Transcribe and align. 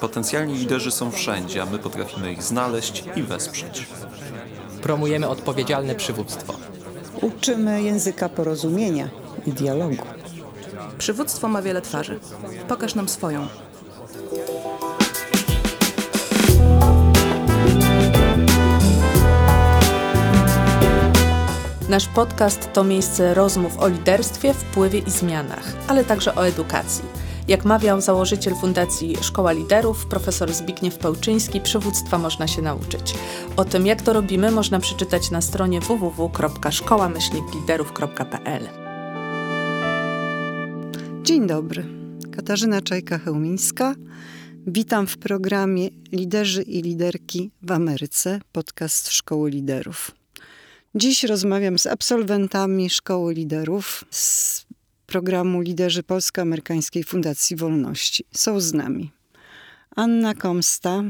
Potencjalni 0.00 0.54
liderzy 0.54 0.90
są 0.90 1.10
wszędzie, 1.10 1.62
a 1.62 1.66
my 1.66 1.78
potrafimy 1.78 2.32
ich 2.32 2.42
znaleźć 2.42 3.04
i 3.16 3.22
wesprzeć. 3.22 3.86
Promujemy 4.82 5.28
odpowiedzialne 5.28 5.94
przywództwo. 5.94 6.54
Uczymy 7.20 7.82
języka 7.82 8.28
porozumienia 8.28 9.08
i 9.46 9.52
dialogu. 9.52 9.96
Przywództwo 10.98 11.48
ma 11.48 11.62
wiele 11.62 11.82
twarzy. 11.82 12.20
Pokaż 12.68 12.94
nam 12.94 13.08
swoją. 13.08 13.46
Nasz 21.88 22.06
podcast 22.06 22.72
to 22.72 22.84
miejsce 22.84 23.34
rozmów 23.34 23.78
o 23.78 23.88
liderstwie, 23.88 24.54
wpływie 24.54 24.98
i 24.98 25.10
zmianach, 25.10 25.72
ale 25.88 26.04
także 26.04 26.34
o 26.34 26.46
edukacji. 26.46 27.19
Jak 27.50 27.64
mawiał 27.64 28.00
założyciel 28.00 28.54
Fundacji 28.54 29.16
Szkoła 29.22 29.52
Liderów, 29.52 30.06
profesor 30.06 30.52
Zbigniew 30.52 30.98
Pełczyński, 30.98 31.60
przywództwa 31.60 32.18
można 32.18 32.48
się 32.48 32.62
nauczyć. 32.62 33.14
O 33.56 33.64
tym, 33.64 33.86
jak 33.86 34.02
to 34.02 34.12
robimy, 34.12 34.50
można 34.50 34.80
przeczytać 34.80 35.30
na 35.30 35.40
stronie 35.40 35.80
www.szkołamyślnikliderów.pl. 35.80 38.68
Dzień 41.22 41.46
dobry. 41.46 41.84
Katarzyna 42.36 42.80
Czajka-Chełmińska. 42.80 43.94
Witam 44.66 45.06
w 45.06 45.18
programie 45.18 45.88
Liderzy 46.12 46.62
i 46.62 46.82
Liderki 46.82 47.50
w 47.62 47.72
Ameryce, 47.72 48.40
podcast 48.52 49.12
Szkoły 49.12 49.50
Liderów. 49.50 50.10
Dziś 50.94 51.24
rozmawiam 51.24 51.78
z 51.78 51.86
absolwentami 51.86 52.90
Szkoły 52.90 53.34
Liderów 53.34 54.04
z 54.10 54.69
programu 55.10 55.60
Liderzy 55.60 56.02
Polsko-Amerykańskiej 56.02 57.04
Fundacji 57.04 57.56
Wolności. 57.56 58.24
Są 58.32 58.60
z 58.60 58.72
nami 58.72 59.10
Anna 59.96 60.34
Komsta, 60.34 61.02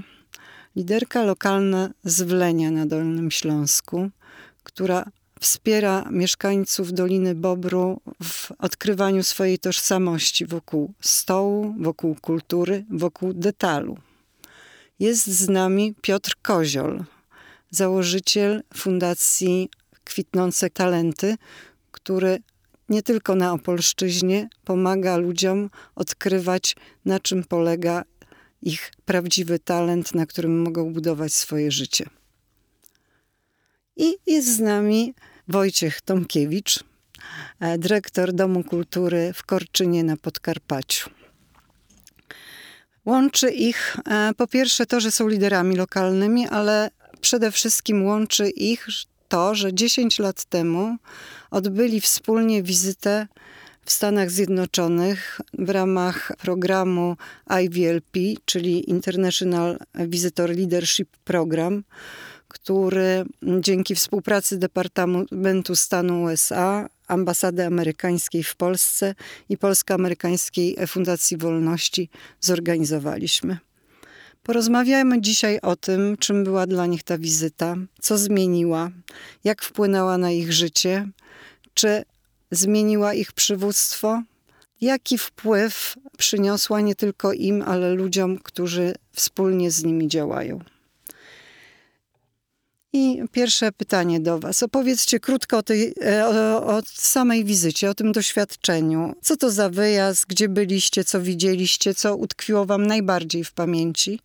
liderka 0.77 1.23
lokalna 1.23 1.91
z 2.05 2.23
Wlenia 2.23 2.71
na 2.71 2.87
Dolnym 2.87 3.31
Śląsku, 3.31 4.11
która 4.63 5.05
wspiera 5.41 6.09
mieszkańców 6.11 6.93
Doliny 6.93 7.35
Bobru 7.35 8.01
w 8.23 8.53
odkrywaniu 8.59 9.23
swojej 9.23 9.59
tożsamości 9.59 10.47
wokół 10.47 10.93
stołu, 11.01 11.75
wokół 11.79 12.17
kultury, 12.21 12.85
wokół 12.91 13.33
detalu. 13.33 13.99
Jest 14.99 15.27
z 15.27 15.49
nami 15.49 15.95
Piotr 16.03 16.35
Koziol, 16.43 17.05
założyciel 17.71 18.63
Fundacji 18.75 19.71
Kwitnące 20.05 20.71
Talenty, 20.71 21.37
który 21.93 22.39
nie 22.91 23.03
tylko 23.03 23.35
na 23.35 23.53
Opolszczyźnie 23.53 24.49
pomaga 24.65 25.17
ludziom 25.17 25.71
odkrywać, 25.95 26.77
na 27.05 27.21
czym 27.21 27.45
polega 27.45 28.05
ich 28.63 28.93
prawdziwy 29.05 29.59
talent, 29.59 30.15
na 30.15 30.27
którym 30.27 30.63
mogą 30.63 30.93
budować 30.93 31.33
swoje 31.33 31.71
życie. 31.71 32.07
I 33.97 34.17
jest 34.27 34.57
z 34.57 34.61
nami 34.61 35.15
Wojciech 35.49 36.01
Tomkiewicz, 36.01 36.85
e, 37.61 37.79
dyrektor 37.79 38.33
Domu 38.33 38.65
Kultury 38.65 39.33
w 39.35 39.43
Korczynie 39.43 40.05
na 40.05 40.17
Podkarpaciu. 40.17 41.11
Łączy 43.05 43.51
ich 43.51 43.97
e, 44.07 44.31
po 44.37 44.47
pierwsze 44.47 44.87
to, 44.87 45.01
że 45.01 45.11
są 45.11 45.29
liderami 45.29 45.77
lokalnymi, 45.77 46.49
ale 46.49 46.91
przede 47.21 47.53
wszystkim 47.53 48.05
łączy 48.05 48.51
ich 48.51 48.87
to, 49.29 49.55
że 49.55 49.75
10 49.75 50.19
lat 50.19 50.45
temu 50.45 50.97
odbyli 51.51 52.01
wspólnie 52.01 52.63
wizytę 52.63 53.27
w 53.85 53.93
Stanach 53.93 54.31
Zjednoczonych 54.31 55.41
w 55.59 55.71
ramach 55.71 56.33
programu 56.39 57.17
IVLP, 57.63 58.19
czyli 58.45 58.91
International 58.91 59.79
Visitor 60.07 60.51
Leadership 60.51 61.17
Program, 61.25 61.85
który 62.49 63.25
dzięki 63.61 63.95
współpracy 63.95 64.59
Departamentu 64.59 65.77
Stanu 65.77 66.23
USA, 66.23 66.89
Ambasady 67.07 67.67
Amerykańskiej 67.67 68.43
w 68.43 68.57
Polsce 68.57 69.15
i 69.49 69.59
Polsko-Amerykańskiej 69.59 70.77
Fundacji 70.87 71.37
Wolności 71.37 72.09
zorganizowaliśmy. 72.41 73.59
Porozmawiajmy 74.43 75.21
dzisiaj 75.21 75.59
o 75.63 75.77
tym, 75.77 76.17
czym 76.17 76.45
była 76.45 76.67
dla 76.67 76.87
nich 76.87 77.03
ta 77.03 77.19
wizyta, 77.19 77.77
co 78.01 78.19
zmieniła, 78.19 78.91
jak 79.45 79.63
wpłynęła 79.63 80.19
na 80.19 80.31
ich 80.31 80.53
życie, 80.53 81.09
czy 81.81 82.05
zmieniła 82.51 83.15
ich 83.15 83.33
przywództwo, 83.33 84.23
jaki 84.81 85.19
wpływ 85.19 85.97
przyniosła 86.19 86.81
nie 86.81 86.95
tylko 86.95 87.33
im, 87.33 87.63
ale 87.63 87.95
ludziom, 87.95 88.39
którzy 88.39 88.95
wspólnie 89.13 89.71
z 89.71 89.85
nimi 89.85 90.09
działają. 90.09 90.61
I 92.93 93.23
pierwsze 93.33 93.73
pytanie 93.73 94.21
do 94.21 94.39
Was. 94.39 94.63
Opowiedzcie 94.63 95.21
krótko 95.21 95.59
o, 95.59 95.63
tej, 95.63 95.95
e, 96.05 96.27
o, 96.27 96.67
o, 96.67 96.83
samej 96.87 97.45
wizycie, 97.45 97.91
o 97.91 97.95
tym 97.95 98.13
doświadczeniu. 98.13 99.15
Co 99.23 99.37
to 99.37 99.51
za 99.51 99.71
wyjazd, 99.71 100.27
gdzie 100.27 100.49
byliście, 100.49 101.05
co 101.05 101.21
widzieliście, 101.21 101.95
co 101.95 102.17
utkwiło 102.17 102.67
Wam 102.67 102.87
najbardziej 102.87 103.45
w 103.45 103.53
pamięci 103.53 104.21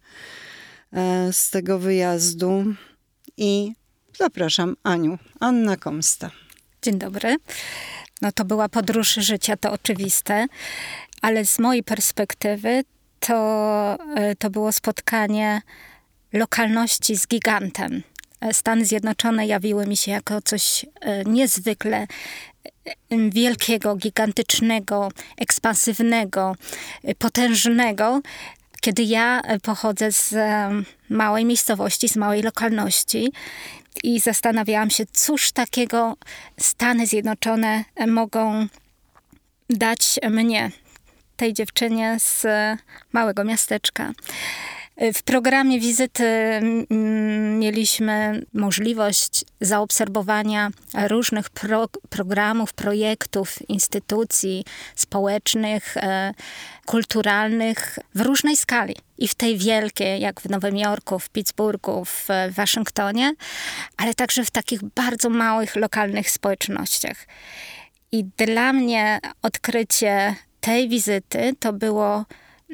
e, 0.94 1.34
z 1.34 1.50
tego 1.50 1.80
wyjazdu. 1.80 2.66
I 3.38 3.74
zapraszam 4.20 4.76
Aniu, 4.84 5.18
Anna 5.40 5.78
Komsta. 5.78 6.45
Dzień 6.86 7.00
dobry. 7.00 7.36
No 8.22 8.32
to 8.32 8.46
była 8.46 8.70
podróż 8.70 9.14
życia, 9.14 9.58
to 9.58 9.72
oczywiste, 9.72 10.46
ale 11.22 11.46
z 11.46 11.60
mojej 11.60 11.84
perspektywy 11.84 12.84
to, 13.20 13.98
e, 14.16 14.36
to 14.36 14.50
było 14.50 14.72
spotkanie 14.72 15.62
lokalności 16.34 17.16
z 17.16 17.28
gigantem 17.28 18.04
Stany 18.52 18.86
Zjednoczone 18.86 19.48
jawiły 19.48 19.88
mi 19.88 19.98
się 19.98 20.12
jako 20.12 20.42
coś 20.42 20.86
e, 21.02 21.24
niezwykle 21.24 21.98
e, 21.98 23.30
wielkiego, 23.30 23.96
gigantycznego, 23.96 25.10
ekspansywnego, 25.38 26.56
e, 27.04 27.16
potężnego. 27.16 28.22
Kiedy 28.82 29.04
ja 29.04 29.42
pochodzę 29.64 30.12
z 30.12 30.36
małej 31.10 31.46
miejscowości, 31.46 32.10
z 32.10 32.16
małej 32.16 32.42
lokalności 32.42 33.32
i 34.04 34.20
zastanawiałam 34.20 34.90
się, 34.90 35.06
cóż 35.06 35.52
takiego 35.52 36.18
Stany 36.60 37.08
Zjednoczone 37.08 37.84
mogą 38.08 38.68
dać 39.70 40.20
mnie, 40.30 40.72
tej 41.38 41.54
dziewczynie 41.54 42.18
z 42.20 42.46
małego 43.14 43.44
miasteczka. 43.44 44.12
W 44.98 45.24
programie 45.24 45.80
wizyty 45.80 46.24
mm, 46.24 47.60
mieliśmy 47.60 48.46
możliwość 48.54 49.46
zaobserwowania 49.62 50.70
różnych 51.08 51.50
pro 51.50 51.88
programów, 52.10 52.74
projektów, 52.74 53.70
instytucji 53.70 54.66
społecznych, 54.96 55.98
e, 55.98 56.34
kulturalnych 56.86 58.00
w 58.16 58.22
różnej 58.22 58.58
skali. 58.58 58.96
I 59.18 59.28
w 59.28 59.36
tej 59.36 59.58
wielkiej, 59.58 60.22
jak 60.22 60.42
w 60.42 60.50
Nowym 60.50 60.78
Jorku, 60.78 61.20
w 61.20 61.30
Pittsburghu, 61.30 62.06
w 62.06 62.28
Waszyngtonie, 62.50 63.34
ale 63.98 64.14
także 64.14 64.46
w 64.46 64.52
takich 64.52 64.84
bardzo 64.84 65.30
małych, 65.30 65.76
lokalnych 65.76 66.30
społecznościach. 66.30 67.28
I 68.12 68.24
dla 68.24 68.74
mnie 68.74 69.20
odkrycie 69.42 70.36
tej 70.62 70.90
wizyty 70.90 71.56
to 71.60 71.74
było 71.74 72.26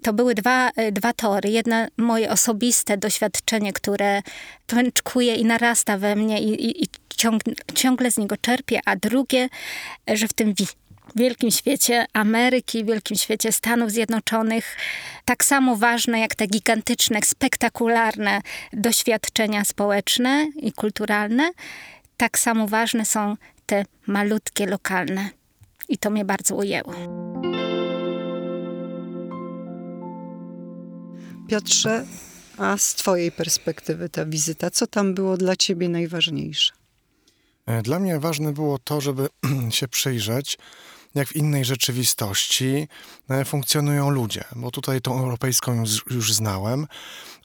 to 0.04 0.14
były 0.14 0.36
dwa, 0.36 0.70
e, 0.70 0.92
dwa 0.92 1.14
tory. 1.14 1.50
Jedno 1.50 1.76
moje 1.98 2.30
osobiste 2.30 2.98
doświadczenie, 2.98 3.74
które 3.74 4.22
pęczkuje 4.68 5.36
i 5.36 5.46
narasta 5.46 5.98
we 5.98 6.16
mnie 6.16 6.42
i, 6.42 6.66
i, 6.66 6.84
i 6.84 6.88
ciągle, 7.18 7.54
ciągle 7.76 8.12
z 8.12 8.18
niego 8.18 8.38
czerpię, 8.38 8.80
a 8.86 8.96
drugie, 8.96 9.50
że 10.08 10.28
w 10.28 10.34
tym 10.34 10.54
wielkim 11.16 11.52
świecie 11.52 12.06
Ameryki, 12.14 12.86
wielkim 12.86 13.18
świecie 13.18 13.52
Stanów 13.52 13.92
Zjednoczonych, 13.92 14.78
tak 15.26 15.46
samo 15.46 15.76
ważne 15.76 16.20
jak 16.20 16.36
te 16.36 16.48
gigantyczne, 16.48 17.20
spektakularne 17.24 18.42
doświadczenia 18.74 19.66
społeczne 19.66 20.48
i 20.56 20.74
kulturalne, 20.74 21.50
tak 22.18 22.40
samo 22.40 22.68
ważne 22.68 23.06
są 23.06 23.36
te 23.66 23.86
malutkie, 24.08 24.66
lokalne. 24.66 25.30
I 25.90 25.98
to 25.98 26.10
mnie 26.10 26.26
bardzo 26.26 26.56
ujęło. 26.56 26.94
Piotrze, 31.52 32.06
a 32.58 32.78
z 32.78 32.96
Twojej 32.96 33.32
perspektywy 33.32 34.10
ta 34.10 34.26
wizyta, 34.26 34.70
co 34.70 34.88
tam 34.88 35.14
było 35.14 35.38
dla 35.38 35.56
Ciebie 35.56 35.90
najważniejsze? 35.90 36.74
E, 37.66 37.82
dla 37.82 38.00
mnie 38.00 38.20
ważne 38.20 38.54
było 38.54 38.80
to, 38.80 39.02
żeby 39.02 39.30
się 39.70 39.88
przyjrzeć 39.88 40.58
jak 41.16 41.28
w 41.28 41.36
innej 41.36 41.66
rzeczywistości 41.66 42.88
e, 43.30 43.46
funkcjonują 43.46 44.10
ludzie, 44.10 44.44
bo 44.56 44.72
tutaj 44.72 45.02
tą 45.02 45.20
europejską 45.20 45.76
już, 45.76 46.06
już 46.10 46.34
znałem, 46.34 46.88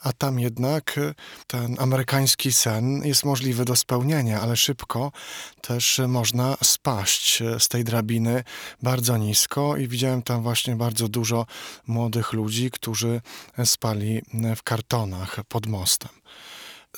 a 0.01 0.13
tam 0.13 0.41
jednak 0.41 0.99
e, 0.99 1.15
ten 1.47 1.77
amerykański 1.79 2.53
sen 2.53 3.03
jest 3.05 3.25
możliwy 3.25 3.65
do 3.65 3.77
spełnienia, 3.77 4.41
ale 4.41 4.57
szybko 4.57 5.13
też 5.61 6.01
można 6.09 6.57
spaść 6.63 7.43
e, 7.43 7.61
z 7.61 7.69
tej 7.69 7.85
drabiny 7.85 8.45
bardzo 8.83 9.17
nisko 9.17 9.77
i 9.77 9.89
widziałem 9.89 10.23
tam 10.23 10.43
właśnie 10.43 10.77
bardzo 10.77 11.09
dużo 11.09 11.47
młodych 11.87 12.33
ludzi, 12.33 12.71
którzy 12.71 13.21
spali 13.65 14.23
w 14.57 14.63
kartonach 14.63 15.41
pod 15.49 15.67
mostem 15.67 16.26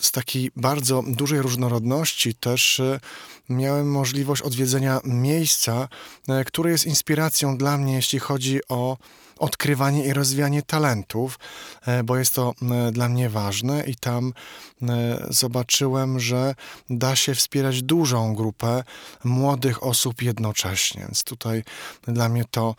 z 0.00 0.12
takiej 0.12 0.50
bardzo 0.56 1.02
dużej 1.06 1.42
różnorodności 1.42 2.34
też 2.34 2.80
e, 2.80 3.00
miałem 3.48 3.90
możliwość 3.90 4.42
odwiedzenia 4.42 5.00
miejsca, 5.04 5.88
e, 6.28 6.44
które 6.44 6.70
jest 6.70 6.86
inspiracją 6.86 7.56
dla 7.56 7.78
mnie, 7.78 7.94
jeśli 7.94 8.18
chodzi 8.18 8.60
o 8.68 8.96
odkrywanie 9.38 10.04
i 10.04 10.12
rozwijanie 10.12 10.62
talentów, 10.62 11.38
e, 11.86 12.04
bo 12.04 12.16
jest 12.16 12.34
to 12.34 12.54
dla 12.92 13.08
mnie 13.08 13.30
ważne 13.30 13.84
i 13.84 13.94
tam 13.94 14.32
zobaczyłem, 15.30 16.20
że 16.20 16.54
da 16.90 17.16
się 17.16 17.34
wspierać 17.34 17.82
dużą 17.82 18.34
grupę 18.34 18.84
młodych 19.24 19.82
osób 19.82 20.22
jednocześnie. 20.22 21.00
Więc 21.00 21.24
tutaj 21.24 21.64
dla 22.02 22.28
mnie 22.28 22.44
to 22.50 22.74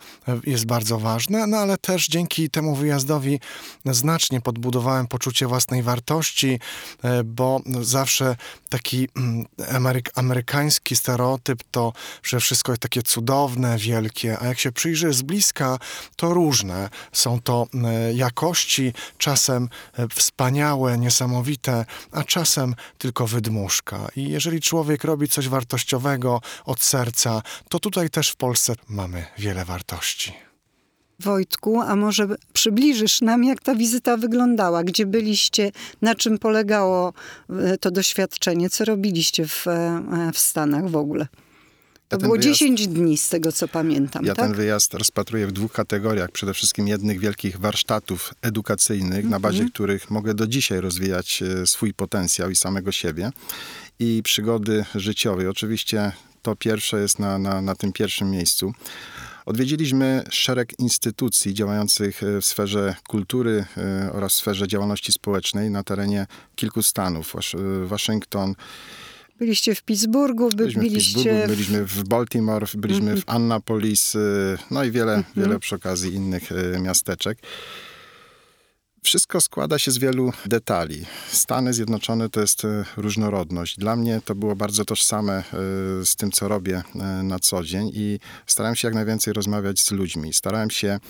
jest 0.46 0.66
bardzo 0.66 0.98
ważne, 0.98 1.46
no 1.46 1.56
ale 1.56 1.78
też 1.78 2.08
dzięki 2.08 2.50
temu 2.50 2.74
wyjazdowi 2.74 3.40
znacznie 3.84 4.40
podbudowałem 4.40 5.06
poczucie 5.06 5.46
własnej 5.46 5.82
wartości, 5.82 6.60
bo 7.24 7.60
zawsze 7.80 8.36
taki 8.68 9.08
ameryk 9.74 10.10
amerykański 10.14 10.96
stereotyp 10.96 11.62
to, 11.70 11.92
że 12.22 12.40
wszystko 12.40 12.72
jest 12.72 12.82
takie 12.82 13.02
cudowne, 13.02 13.78
wielkie, 13.78 14.38
a 14.38 14.46
jak 14.46 14.58
się 14.58 14.72
przyjrzy 14.72 15.12
z 15.12 15.22
bliska, 15.22 15.78
to 16.16 16.34
różne. 16.34 16.49
Są 17.12 17.40
to 17.40 17.66
e, 17.74 18.14
jakości, 18.14 18.92
czasem 19.18 19.68
e, 19.92 20.08
wspaniałe, 20.08 20.98
niesamowite, 20.98 21.84
a 22.12 22.24
czasem 22.24 22.74
tylko 22.98 23.26
wydmuszka. 23.26 24.08
I 24.16 24.28
jeżeli 24.28 24.60
człowiek 24.60 25.04
robi 25.04 25.28
coś 25.28 25.48
wartościowego 25.48 26.40
od 26.64 26.82
serca, 26.82 27.42
to 27.68 27.78
tutaj 27.78 28.10
też 28.10 28.30
w 28.30 28.36
Polsce 28.36 28.74
mamy 28.88 29.26
wiele 29.38 29.64
wartości. 29.64 30.32
Wojtku, 31.20 31.80
a 31.80 31.96
może 31.96 32.28
przybliżysz 32.52 33.20
nam, 33.20 33.44
jak 33.44 33.60
ta 33.62 33.74
wizyta 33.74 34.16
wyglądała? 34.16 34.84
Gdzie 34.84 35.06
byliście? 35.06 35.72
Na 36.02 36.14
czym 36.14 36.38
polegało 36.38 37.12
e, 37.50 37.78
to 37.78 37.90
doświadczenie? 37.90 38.70
Co 38.70 38.84
robiliście 38.84 39.46
w, 39.46 39.66
w 40.32 40.38
Stanach 40.38 40.90
w 40.90 40.96
ogóle? 40.96 41.26
To 42.10 42.16
ja 42.16 42.20
było 42.20 42.32
wyjazd, 42.32 42.58
10 42.58 42.88
dni 42.88 43.18
z 43.18 43.28
tego, 43.28 43.52
co 43.52 43.68
pamiętam, 43.68 44.24
Ja 44.24 44.34
tak? 44.34 44.46
ten 44.46 44.54
wyjazd 44.54 44.94
rozpatruję 44.94 45.46
w 45.46 45.52
dwóch 45.52 45.72
kategoriach. 45.72 46.30
Przede 46.30 46.54
wszystkim 46.54 46.88
jednych 46.88 47.20
wielkich 47.20 47.58
warsztatów 47.58 48.34
edukacyjnych, 48.42 49.18
mm 49.18 49.26
-hmm. 49.26 49.30
na 49.30 49.40
bazie 49.40 49.58
Mhm. 49.58 49.70
których 49.70 50.10
mogę 50.10 50.34
do 50.34 50.46
dzisiaj 50.46 50.80
rozwijać 50.80 51.42
e, 51.42 51.66
swój 51.66 51.94
potencjał 51.94 52.50
i 52.50 52.56
samego 52.56 52.92
siebie. 52.92 53.30
I 53.98 54.20
przygody 54.24 54.84
życiowej. 54.94 55.46
Oczywiście 55.46 56.12
to 56.42 56.56
pierwsze 56.56 57.00
jest 57.00 57.18
na, 57.18 57.38
na, 57.38 57.62
na 57.62 57.74
tym 57.74 57.92
pierwszym 57.92 58.30
miejscu. 58.30 58.72
Odwiedziliśmy 59.46 60.24
szereg 60.30 60.78
instytucji 60.78 61.54
działających 61.54 62.20
w 62.40 62.44
sferze 62.44 62.94
kultury 63.08 63.64
oraz 64.12 64.32
w 64.32 64.36
sferze 64.36 64.68
działalności 64.68 65.12
społecznej 65.12 65.70
na 65.70 65.82
terenie 65.82 66.26
kilku 66.56 66.82
stanów. 66.82 67.34
Waszyngton, 67.84 68.54
Byliście 69.40 69.74
w 69.74 69.82
Pittsburghu, 69.82 70.48
by, 70.50 70.56
byliśmy, 70.56 70.82
byliście 70.82 71.10
w 71.12 71.22
Pittsburghu, 71.24 71.48
byliśmy 71.48 71.84
w 71.84 72.04
Baltimore, 72.08 72.66
byliśmy 72.74 73.10
Mhm. 73.10 73.20
w 73.20 73.24
Annapolis, 73.26 74.16
no 74.70 74.84
i 74.84 74.90
wiele, 74.90 75.24
wiele 75.36 75.58
przy 75.58 75.74
okazji 75.74 76.14
innych 76.14 76.42
miasteczek. 76.80 77.38
Wszystko 79.02 79.40
składa 79.40 79.78
się 79.78 79.90
z 79.90 79.98
wielu 79.98 80.32
detali. 80.46 81.04
Stany 81.28 81.74
Zjednoczone 81.74 82.28
to 82.28 82.40
jest 82.40 82.62
różnorodność. 82.96 83.76
Dla 83.78 83.96
mnie 83.96 84.20
to 84.24 84.34
było 84.34 84.56
bardzo 84.56 84.84
tożsame 84.84 85.44
z 86.04 86.16
tym, 86.16 86.32
co 86.32 86.48
robię 86.48 86.82
na 87.22 87.38
co 87.38 87.64
dzień 87.64 87.90
i 87.94 88.18
starałem 88.46 88.76
się 88.76 88.88
jak 88.88 88.94
najwięcej 88.94 89.32
rozmawiać 89.32 89.80
z 89.80 89.90
ludźmi. 89.90 90.32
Starałem 90.34 90.70
się 90.70 91.00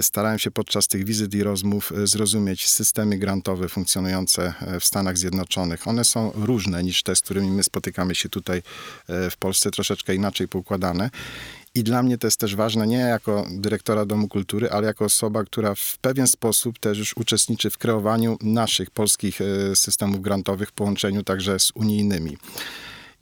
starałem 0.00 0.38
się 0.38 0.50
podczas 0.50 0.88
tych 0.88 1.04
wizyt 1.04 1.34
i 1.34 1.42
rozmów 1.42 1.92
zrozumieć 2.04 2.68
systemy 2.68 3.18
grantowe 3.18 3.68
funkcjonujące 3.68 4.54
w 4.80 4.84
Stanach 4.84 5.18
Zjednoczonych. 5.18 5.88
One 5.88 6.04
są 6.04 6.32
różne 6.34 6.82
niż 6.82 7.02
te, 7.02 7.16
z 7.16 7.20
którymi 7.20 7.50
my 7.50 7.64
spotykamy 7.64 8.14
się 8.14 8.28
tutaj 8.28 8.62
w 9.08 9.36
Polsce, 9.38 9.70
troszeczkę 9.70 10.14
inaczej 10.14 10.48
poukładane. 10.48 11.10
I 11.74 11.84
dla 11.84 12.02
mnie 12.02 12.18
to 12.18 12.26
jest 12.26 12.40
też 12.40 12.56
ważne, 12.56 12.86
nie 12.86 12.96
jako 12.96 13.46
dyrektora 13.50 14.06
Domu 14.06 14.28
Kultury, 14.28 14.70
ale 14.70 14.86
jako 14.86 15.04
osoba, 15.04 15.44
która 15.44 15.74
w 15.74 15.98
pewien 16.00 16.26
sposób 16.26 16.78
też 16.78 16.98
już 16.98 17.16
uczestniczy 17.16 17.70
w 17.70 17.78
kreowaniu 17.78 18.38
naszych 18.42 18.90
polskich 18.90 19.38
systemów 19.74 20.20
grantowych 20.20 20.68
w 20.68 20.72
połączeniu 20.72 21.22
także 21.22 21.58
z 21.58 21.72
unijnymi. 21.74 22.36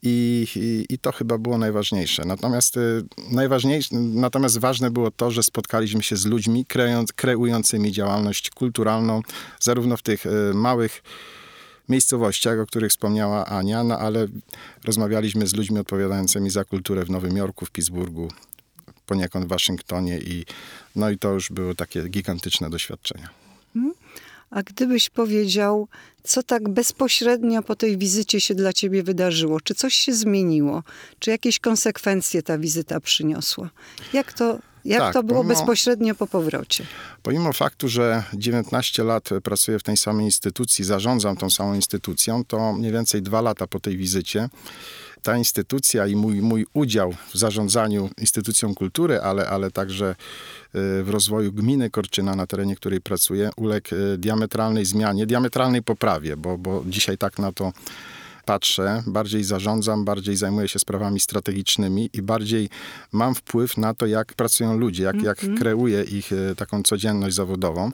I, 0.09 0.47
i, 0.57 0.95
I, 0.95 0.99
to 0.99 1.13
chyba 1.13 1.39
było 1.39 1.59
najważniejsze. 1.59 2.25
Natomiast, 2.25 2.77
y, 2.77 3.05
najważniejsze, 3.31 3.97
natomiast 3.97 4.59
ważne 4.59 4.91
było 4.91 5.11
to, 5.11 5.31
że 5.31 5.43
spotkaliśmy 5.43 6.03
się 6.03 6.17
z 6.17 6.27
ludźmi 6.27 6.65
kreując, 6.65 7.13
kreującymi 7.13 7.93
działalność 7.93 8.51
kulturalną, 8.51 9.23
zarówno 9.61 9.97
w 9.97 10.03
tych 10.03 10.27
y, 10.27 10.55
małych 10.55 11.03
miejscowościach, 11.89 12.61
o 12.61 12.67
których 12.67 12.91
wspomniała 12.91 13.47
Ania, 13.47 13.85
no 13.85 13.99
ale 13.99 14.27
rozmawialiśmy 14.85 15.47
z 15.47 15.55
ludźmi 15.55 15.79
odpowiadającymi 15.79 16.51
za 16.51 16.65
kulturę 16.65 17.05
w 17.05 17.11
Nowym 17.11 17.37
Jorku, 17.37 17.67
w 17.67 17.71
Pittsburghu, 17.71 18.29
poniekąd 19.07 19.45
w 19.45 19.49
Waszyngtonie 19.49 20.19
i 20.19 20.45
no 20.97 21.11
i 21.11 21.19
to 21.19 21.33
już 21.33 21.51
było 21.51 21.75
takie 21.75 22.09
gigantyczne 22.09 22.71
doświadczenia. 22.71 23.46
A 24.51 24.63
gdybyś 24.63 25.11
powiedział, 25.11 25.89
co 26.23 26.43
tak 26.43 26.69
bezpośrednio 26.69 27.63
po 27.63 27.77
tej 27.77 27.99
wizycie 27.99 28.41
się 28.41 28.55
dla 28.55 28.73
ciebie 28.73 29.03
wydarzyło? 29.03 29.61
Czy 29.61 29.75
coś 29.75 29.95
się 29.95 30.15
zmieniło? 30.15 30.83
Czy 31.19 31.31
jakieś 31.31 31.59
konsekwencje 31.59 32.43
ta 32.43 32.59
wizyta 32.59 33.01
przyniosła? 33.01 33.71
Jak 34.13 34.33
to, 34.33 34.59
jak 34.85 35.01
tak, 35.01 35.15
to 35.15 35.23
było 35.23 35.41
pomimo, 35.41 35.55
bezpośrednio 35.55 36.15
po 36.15 36.27
powrocie? 36.27 36.87
Pomimo 37.23 37.53
faktu, 37.53 37.89
że 37.89 38.23
19 38.35 39.05
lat 39.05 39.29
pracuję 39.43 39.79
w 39.79 39.83
tej 39.83 39.97
samej 39.97 40.25
instytucji, 40.25 40.85
zarządzam 40.85 41.37
tą 41.37 41.51
samą 41.51 41.75
instytucją, 41.75 42.45
to 42.45 42.73
mniej 42.73 42.93
więcej 42.93 43.23
dwa 43.23 43.41
lata 43.41 43.67
po 43.67 43.81
tej 43.81 43.97
wizycie 43.97 44.49
ta 45.27 45.37
instytucja 45.37 46.07
i 46.07 46.17
mój, 46.17 46.43
mój 46.43 46.67
udział 46.73 47.15
w 47.35 47.39
zarządzaniu 47.39 48.11
instytucją 48.21 48.75
kultury, 48.75 49.21
ale, 49.21 49.49
ale 49.49 49.71
także 49.71 50.15
w 50.75 51.09
rozwoju 51.11 51.53
gminy 51.53 51.91
Korczyna, 51.91 52.37
na 52.37 52.47
terenie 52.47 52.77
której 52.77 53.01
pracuję, 53.01 53.51
uległ 53.57 53.89
diametralnej 54.19 54.85
zmianie, 54.85 55.27
diametralnej 55.27 55.83
poprawie, 55.83 56.37
bo, 56.37 56.59
bo 56.59 56.85
dzisiaj 56.87 57.19
tak 57.19 57.39
na 57.39 57.53
to 57.53 57.73
patrzę, 58.45 59.03
bardziej 59.07 59.45
zarządzam, 59.45 60.05
bardziej 60.05 60.37
zajmuję 60.37 60.69
się 60.69 60.79
sprawami 60.79 61.21
strategicznymi 61.21 62.11
i 62.13 62.23
bardziej 62.23 62.69
mam 63.13 63.35
wpływ 63.35 63.77
na 63.77 63.95
to, 63.95 64.07
jak 64.07 64.35
pracują 64.35 64.79
ludzie, 64.79 65.03
jak, 65.03 65.15
mm 65.15 65.25
-hmm. 65.25 65.29
jak 65.29 65.59
kreuję 65.59 66.03
ich 66.03 66.31
taką 66.57 66.83
codzienność 66.83 67.37
zawodową. 67.37 67.91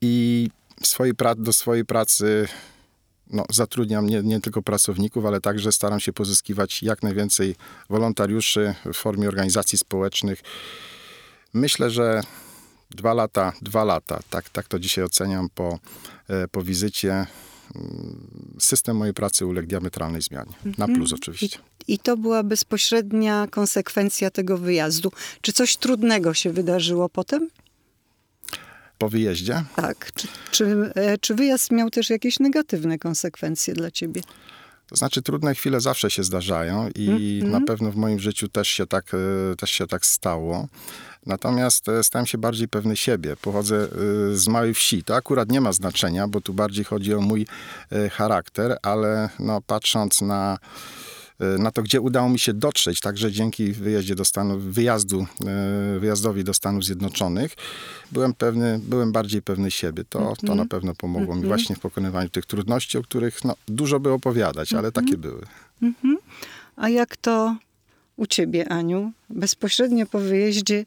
I 0.00 0.48
swojej 0.82 1.14
do 1.36 1.52
swojej 1.52 1.84
pracy 1.84 2.48
no, 3.34 3.44
zatrudniam 3.50 4.06
nie, 4.06 4.22
nie, 4.22 4.40
tylko 4.40 4.62
pracowników, 4.62 5.26
ale 5.26 5.40
także 5.40 5.72
staram 5.72 6.00
się 6.00 6.12
pozyskiwać 6.12 6.82
jak 6.82 7.02
najwięcej 7.02 7.54
wolontariuszy 7.90 8.74
w 8.84 8.96
formie 8.96 9.28
organizacji 9.28 9.78
społecznych. 9.78 10.42
Myślę, 11.54 11.90
że 11.90 12.22
dwa 12.90 13.14
lata, 13.14 13.52
dwa 13.62 13.84
lata, 13.84 14.20
tak, 14.30 14.48
tak 14.48 14.68
to 14.68 14.78
dzisiaj 14.78 15.04
oceniam 15.04 15.48
po, 15.54 15.78
po 16.50 16.62
wizycie. 16.62 17.26
System 18.58 18.96
mojej 18.96 19.14
pracy 19.14 19.46
uległ 19.46 19.68
diametralnej 19.68 20.22
zmianie. 20.22 20.52
Na 20.78 20.86
plus 20.86 21.12
oczywiście. 21.12 21.58
I, 21.88 21.94
I 21.94 21.98
to 21.98 22.16
była 22.16 22.42
bezpośrednia 22.42 23.46
konsekwencja 23.50 24.30
tego 24.30 24.58
wyjazdu. 24.58 25.12
Czy 25.40 25.52
coś 25.52 25.76
trudnego 25.76 26.34
się 26.34 26.52
wydarzyło 26.52 27.08
potem? 27.08 27.48
Po 28.98 29.08
wyjeździe? 29.08 29.64
Tak. 29.76 30.12
Czy, 30.12 30.28
czy, 30.50 30.92
czy 31.20 31.34
wyjazd 31.34 31.70
miał 31.70 31.90
też 31.90 32.10
jakieś 32.10 32.38
negatywne 32.38 32.98
konsekwencje 32.98 33.74
dla 33.74 33.90
ciebie? 33.90 34.20
To 34.86 34.96
znaczy, 34.96 35.22
trudne 35.22 35.54
chwile 35.54 35.80
zawsze 35.80 36.10
się 36.10 36.24
zdarzają 36.24 36.88
i 36.94 37.08
mm 37.08 37.20
-hmm. 37.20 37.44
na 37.44 37.60
pewno 37.60 37.92
w 37.92 37.96
moim 37.96 38.18
życiu 38.18 38.48
też 38.48 38.68
się 38.68 38.86
tak, 38.86 39.12
też 39.58 39.70
się 39.70 39.86
tak 39.86 40.06
stało. 40.06 40.68
Natomiast 41.26 41.86
stałem 42.02 42.26
się 42.26 42.38
bardziej 42.38 42.68
pewny 42.68 42.96
siebie. 42.96 43.36
Pochodzę 43.36 43.88
z 44.32 44.48
małej 44.48 44.74
wsi. 44.74 45.04
To 45.04 45.16
akurat 45.16 45.50
nie 45.50 45.60
ma 45.60 45.72
znaczenia, 45.72 46.28
bo 46.28 46.40
tu 46.40 46.54
bardziej 46.54 46.84
chodzi 46.84 47.14
o 47.14 47.20
mój 47.20 47.46
charakter, 48.10 48.78
ale 48.82 49.28
no, 49.38 49.60
patrząc 49.60 50.20
na 50.20 50.58
na 51.38 51.70
to, 51.70 51.82
gdzie 51.82 52.00
udało 52.00 52.28
mi 52.28 52.38
się 52.38 52.52
dotrzeć, 52.52 53.00
także 53.00 53.32
dzięki 53.32 53.72
wyjeździe 53.72 54.14
do 54.14 54.24
Stanów, 54.24 54.62
wyjazdu, 54.62 55.26
wyjazdowi 55.98 56.44
do 56.44 56.54
Stanów 56.54 56.84
Zjednoczonych, 56.84 57.52
byłem 58.12 58.34
pewny, 58.34 58.80
byłem 58.82 59.12
bardziej 59.12 59.42
pewny 59.42 59.70
siebie. 59.70 60.04
To, 60.08 60.18
mm 60.18 60.32
-hmm. 60.32 60.46
to 60.46 60.54
na 60.54 60.66
pewno 60.66 60.94
pomogło 60.94 61.26
mm 61.26 61.38
-hmm. 61.38 61.42
mi 61.42 61.48
właśnie 61.48 61.76
w 61.76 61.80
pokonywaniu 61.80 62.28
tych 62.28 62.46
trudności, 62.46 62.98
o 62.98 63.02
których 63.02 63.44
no, 63.44 63.54
dużo 63.68 64.00
by 64.00 64.10
opowiadać, 64.10 64.72
ale 64.72 64.80
mm 64.80 64.90
-hmm. 64.90 64.94
takie 64.94 65.16
były. 65.16 65.42
A 66.76 66.88
jak 66.88 67.16
to 67.16 67.56
u 68.16 68.26
ciebie, 68.26 68.68
Aniu, 68.68 69.12
bezpośrednio 69.30 70.06
po 70.06 70.18
wyjeździe, 70.18 70.84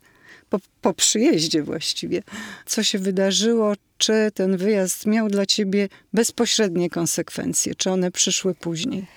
po, 0.50 0.60
po 0.82 0.94
przyjeździe 0.94 1.64
właściwie. 1.64 2.24
Co 2.66 2.84
się 2.84 3.00
wydarzyło? 3.00 3.74
Czy 3.98 4.32
ten 4.34 4.58
wyjazd 4.58 5.06
miał 5.06 5.30
dla 5.30 5.46
ciebie 5.46 5.90
bezpośrednie 6.14 6.90
konsekwencje? 6.90 7.76
Czy 7.76 7.92
one 7.92 8.12
przyszły 8.12 8.56
później? 8.56 9.08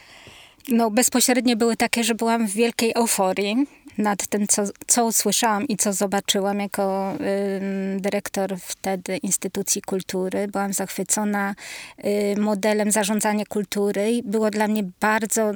No, 0.70 0.90
bezpośrednie 0.90 1.56
były 1.56 1.76
takie, 1.76 2.04
że 2.04 2.14
byłam 2.14 2.46
w 2.46 2.52
wielkiej 2.52 2.92
euforii 2.94 3.66
nad 3.98 4.26
tym, 4.26 4.46
co, 4.46 4.62
co 4.86 5.06
usłyszałam 5.06 5.68
i 5.68 5.76
co 5.76 5.92
zobaczyłam 5.92 6.60
jako 6.60 7.14
y, 7.14 8.00
dyrektor 8.00 8.56
wtedy 8.60 9.16
Instytucji 9.16 9.82
Kultury. 9.82 10.48
Byłam 10.48 10.72
zachwycona 10.72 11.54
y, 12.04 12.40
modelem 12.40 12.92
zarządzania 12.92 13.44
kultury 13.44 14.10
i 14.10 14.22
było 14.22 14.50
dla 14.50 14.68
mnie 14.68 14.84
bardzo 15.00 15.52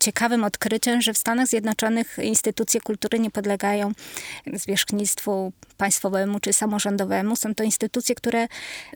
ciekawym 0.00 0.44
odkryciem, 0.44 1.02
że 1.02 1.12
w 1.12 1.18
Stanach 1.18 1.48
Zjednoczonych 1.48 2.18
instytucje 2.22 2.80
kultury 2.80 3.18
nie 3.18 3.30
podlegają 3.30 3.92
zwierzchnictwu 4.52 5.52
państwowemu 5.76 6.40
czy 6.40 6.52
samorządowemu. 6.52 7.36
Są 7.36 7.54
to 7.54 7.64
instytucje, 7.64 8.14
które 8.14 8.48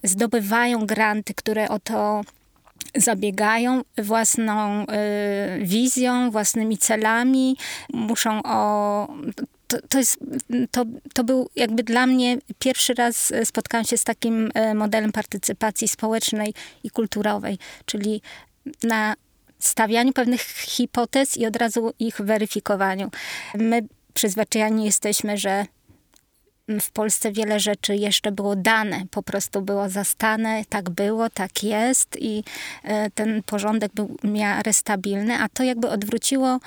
zdobywają 0.03 0.87
granty, 0.87 1.35
które 1.35 1.69
o 1.69 1.79
to 1.79 2.23
zabiegają 2.97 3.83
własną 3.99 4.83
y, 4.83 4.87
wizją, 5.63 6.31
własnymi 6.31 6.79
celami, 6.79 7.57
muszą 7.93 8.43
o. 8.45 9.09
To, 9.67 9.77
to, 9.89 9.99
jest, 9.99 10.19
to, 10.71 10.85
to 11.15 11.25
był 11.25 11.51
jakby 11.57 11.83
dla 11.83 12.07
mnie 12.07 12.39
pierwszy 12.59 12.95
raz 12.95 13.33
spotkałam 13.45 13.85
się 13.85 13.97
z 13.97 14.05
takim 14.05 14.51
y, 14.71 14.75
modelem 14.75 15.13
partycypacji 15.13 15.89
społecznej 15.89 16.55
i 16.85 16.91
kulturowej, 16.91 17.59
czyli 17.87 18.23
na 18.83 19.15
stawianiu 19.59 20.13
pewnych 20.13 20.43
hipotez 20.43 21.37
i 21.37 21.47
od 21.47 21.57
razu 21.57 21.93
ich 21.99 22.21
weryfikowaniu. 22.21 23.11
My 23.55 23.83
przyzwyczajeni 24.15 24.85
jesteśmy, 24.85 25.39
że 25.39 25.67
w 26.69 26.91
Polsce 26.91 27.33
wiele 27.33 27.61
rzeczy 27.61 27.97
jeszcze 27.97 28.33
było 28.33 28.57
dane, 28.57 29.05
po 29.11 29.23
prostu 29.23 29.63
było 29.63 29.89
zastane, 29.89 30.65
tak 30.69 30.91
było, 30.91 31.31
tak 31.31 31.63
jest 31.63 32.17
i 32.21 32.45
e, 32.83 33.11
ten 33.11 33.43
porządek 33.43 33.93
był 33.95 34.17
w 34.23 34.29
miarę 34.29 34.73
stabilny, 34.73 35.35
a 35.35 35.49
to 35.49 35.63
jakby 35.63 35.89
odwróciło 35.89 36.61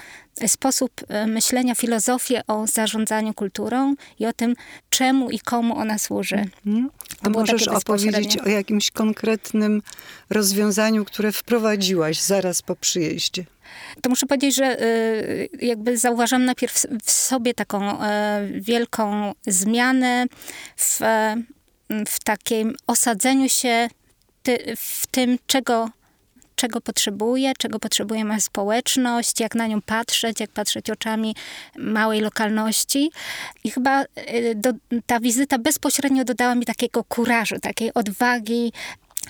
sposób 0.48 0.92
e, 1.08 1.28
myślenia, 1.28 1.76
filozofię 1.76 2.42
o 2.48 2.68
zarządzaniu 2.68 3.34
kulturą 3.34 3.96
i 4.20 4.26
o 4.26 4.34
tym, 4.34 4.56
czemu 4.90 5.30
i 5.30 5.40
komu 5.40 5.78
ona 5.78 5.98
służy. 5.98 6.46
Mhm. 6.66 6.90
A 7.22 7.30
możesz 7.30 7.68
opowiedzieć 7.68 8.38
o 8.38 8.50
jakimś 8.50 8.92
konkretnym 8.92 9.82
rozwiązaniu, 10.30 11.06
które 11.06 11.32
wprowadziłaś 11.32 12.22
zaraz 12.22 12.62
po 12.62 12.76
przyjeździe? 12.76 13.46
To 14.02 14.10
muszę 14.10 14.26
powiedzieć, 14.26 14.56
że 14.56 14.82
y, 14.82 15.50
jakby 15.62 15.98
zauważam 15.98 16.46
najpierw 16.46 16.86
w 17.04 17.12
sobie 17.12 17.54
taką 17.54 18.02
e, 18.02 18.48
wielką 18.54 19.34
zmianę 19.48 20.26
w, 20.78 21.00
w 22.08 22.20
takim 22.24 22.76
osadzeniu 22.88 23.50
się 23.50 23.90
w 24.78 25.08
tym, 25.08 25.38
czego 25.48 25.90
czego 26.58 26.82
potrzebuje, 26.82 27.54
czego 27.58 27.80
potrzebuje 27.80 28.26
moja 28.26 28.40
społeczność, 28.40 29.40
jak 29.40 29.56
na 29.56 29.68
nią 29.68 29.82
patrzeć, 29.82 30.40
jak 30.40 30.50
patrzeć 30.52 30.90
oczami 30.90 31.36
małej 31.78 32.22
lokalności. 32.22 33.12
I 33.64 33.72
chyba 33.72 34.04
y, 34.04 34.56
do, 34.56 34.72
ta 35.06 35.20
wizyta 35.20 35.58
bezpośrednio 35.58 36.24
dodała 36.24 36.56
mi 36.56 36.66
takiego 36.66 37.04
kurażu, 37.04 37.60
takiej 37.60 37.94
odwagi, 37.94 38.74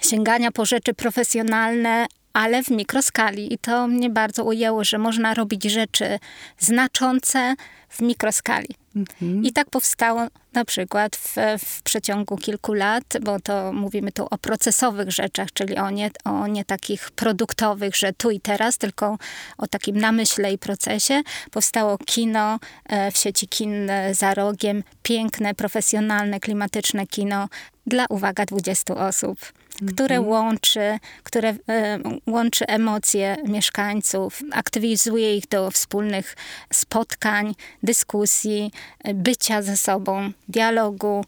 sięgania 0.01 0.51
po 0.51 0.65
rzeczy 0.65 0.93
profesjonalne, 0.93 2.05
ale 2.37 2.63
w 2.63 2.69
mikroskali. 2.69 3.53
I 3.53 3.57
to 3.57 3.87
mnie 3.87 4.09
bardzo 4.09 4.43
ujęło, 4.43 4.83
że 4.83 4.97
można 4.97 5.33
robić 5.33 5.63
rzeczy 5.63 6.19
znaczące 6.59 7.55
w 7.89 8.01
mikroskali. 8.01 8.67
Mhm. 8.95 9.43
I 9.43 9.51
tak 9.51 9.69
powstało 9.69 10.27
na 10.53 10.65
przykład 10.65 11.15
w, 11.15 11.35
w 11.59 11.81
przeciągu 11.81 12.37
kilku 12.37 12.73
lat, 12.73 13.03
bo 13.21 13.39
to 13.39 13.73
mówimy 13.73 14.11
tu 14.11 14.27
o 14.31 14.37
procesowych 14.37 15.11
rzeczach, 15.11 15.53
czyli 15.53 15.77
o 15.77 15.89
nie, 15.89 16.11
o 16.25 16.47
nie 16.47 16.65
takich 16.65 17.11
produktowych, 17.11 17.95
że 17.95 18.13
tu 18.13 18.31
i 18.31 18.39
teraz, 18.39 18.77
tylko 18.77 19.17
o 19.57 19.67
takim 19.67 19.97
namyśle 19.97 20.53
i 20.53 20.57
procesie. 20.57 21.21
Powstało 21.51 21.97
kino 21.97 22.59
e, 22.85 23.11
w 23.11 23.17
sieci 23.17 23.47
kin 23.47 23.91
za 24.11 24.33
rogiem, 24.33 24.83
piękne, 25.03 25.53
profesjonalne, 25.53 26.39
klimatyczne 26.39 27.07
kino 27.07 27.49
dla, 27.87 28.05
uwaga, 28.09 28.45
20 28.45 28.95
osób 28.95 29.39
które 29.85 30.15
mhm. 30.15 30.27
łączy, 30.27 30.99
które 31.23 31.55
e, 31.69 31.99
łączy 32.27 32.67
emocje 32.67 33.37
mieszkańców, 33.45 34.41
aktywizuje 34.51 35.37
ich 35.37 35.47
do 35.47 35.71
wspólnych 35.71 36.35
spotkań, 36.73 37.55
dyskusji, 37.83 38.71
e, 39.03 39.13
bycia 39.13 39.61
ze 39.61 39.77
sobą, 39.77 40.31
dialogu, 40.47 41.25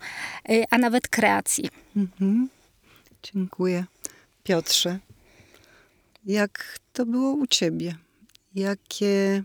e, 0.50 0.63
a 0.70 0.77
nawet 0.77 1.08
kreacji. 1.08 1.70
Mhm. 1.96 2.50
Dziękuję. 3.24 3.86
Piotrze, 4.44 5.00
jak 6.25 6.79
to 6.94 7.06
było 7.06 7.32
u 7.32 7.48
ciebie? 7.48 7.96
Jakie 8.56 9.44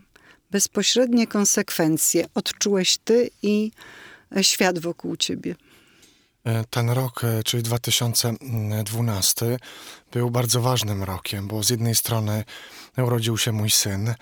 bezpośrednie 0.51 1.27
konsekwencje 1.27 2.27
odczułeś 2.35 2.99
ty 2.99 3.31
i 3.43 3.71
świat 4.43 4.79
wokół 4.79 5.17
ciebie? 5.17 5.55
E, 6.45 6.65
ten 6.71 6.91
rok, 6.91 7.25
e, 7.25 7.43
czyli 7.43 7.63
2012, 7.63 9.57
był 10.13 10.31
bardzo 10.31 10.61
ważnym 10.61 11.03
rokiem, 11.03 11.49
bo 11.49 11.63
z 11.63 11.71
jednej 11.71 11.95
strony 11.95 12.45
urodził 12.97 13.39
się 13.39 13.53
mój 13.53 13.71
syn, 13.71 14.15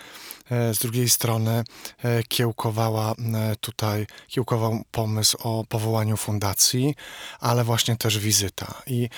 z 0.50 0.78
drugiej 0.78 1.08
strony 1.08 1.64
kiełkowała 2.28 3.14
tutaj, 3.60 4.06
kiełkował 4.28 4.82
pomysł 4.90 5.36
o 5.42 5.64
powołaniu 5.68 6.16
fundacji, 6.16 6.94
ale 7.40 7.64
właśnie 7.64 7.96
też 7.96 8.18
wizyta. 8.18 8.82
I 8.86 9.08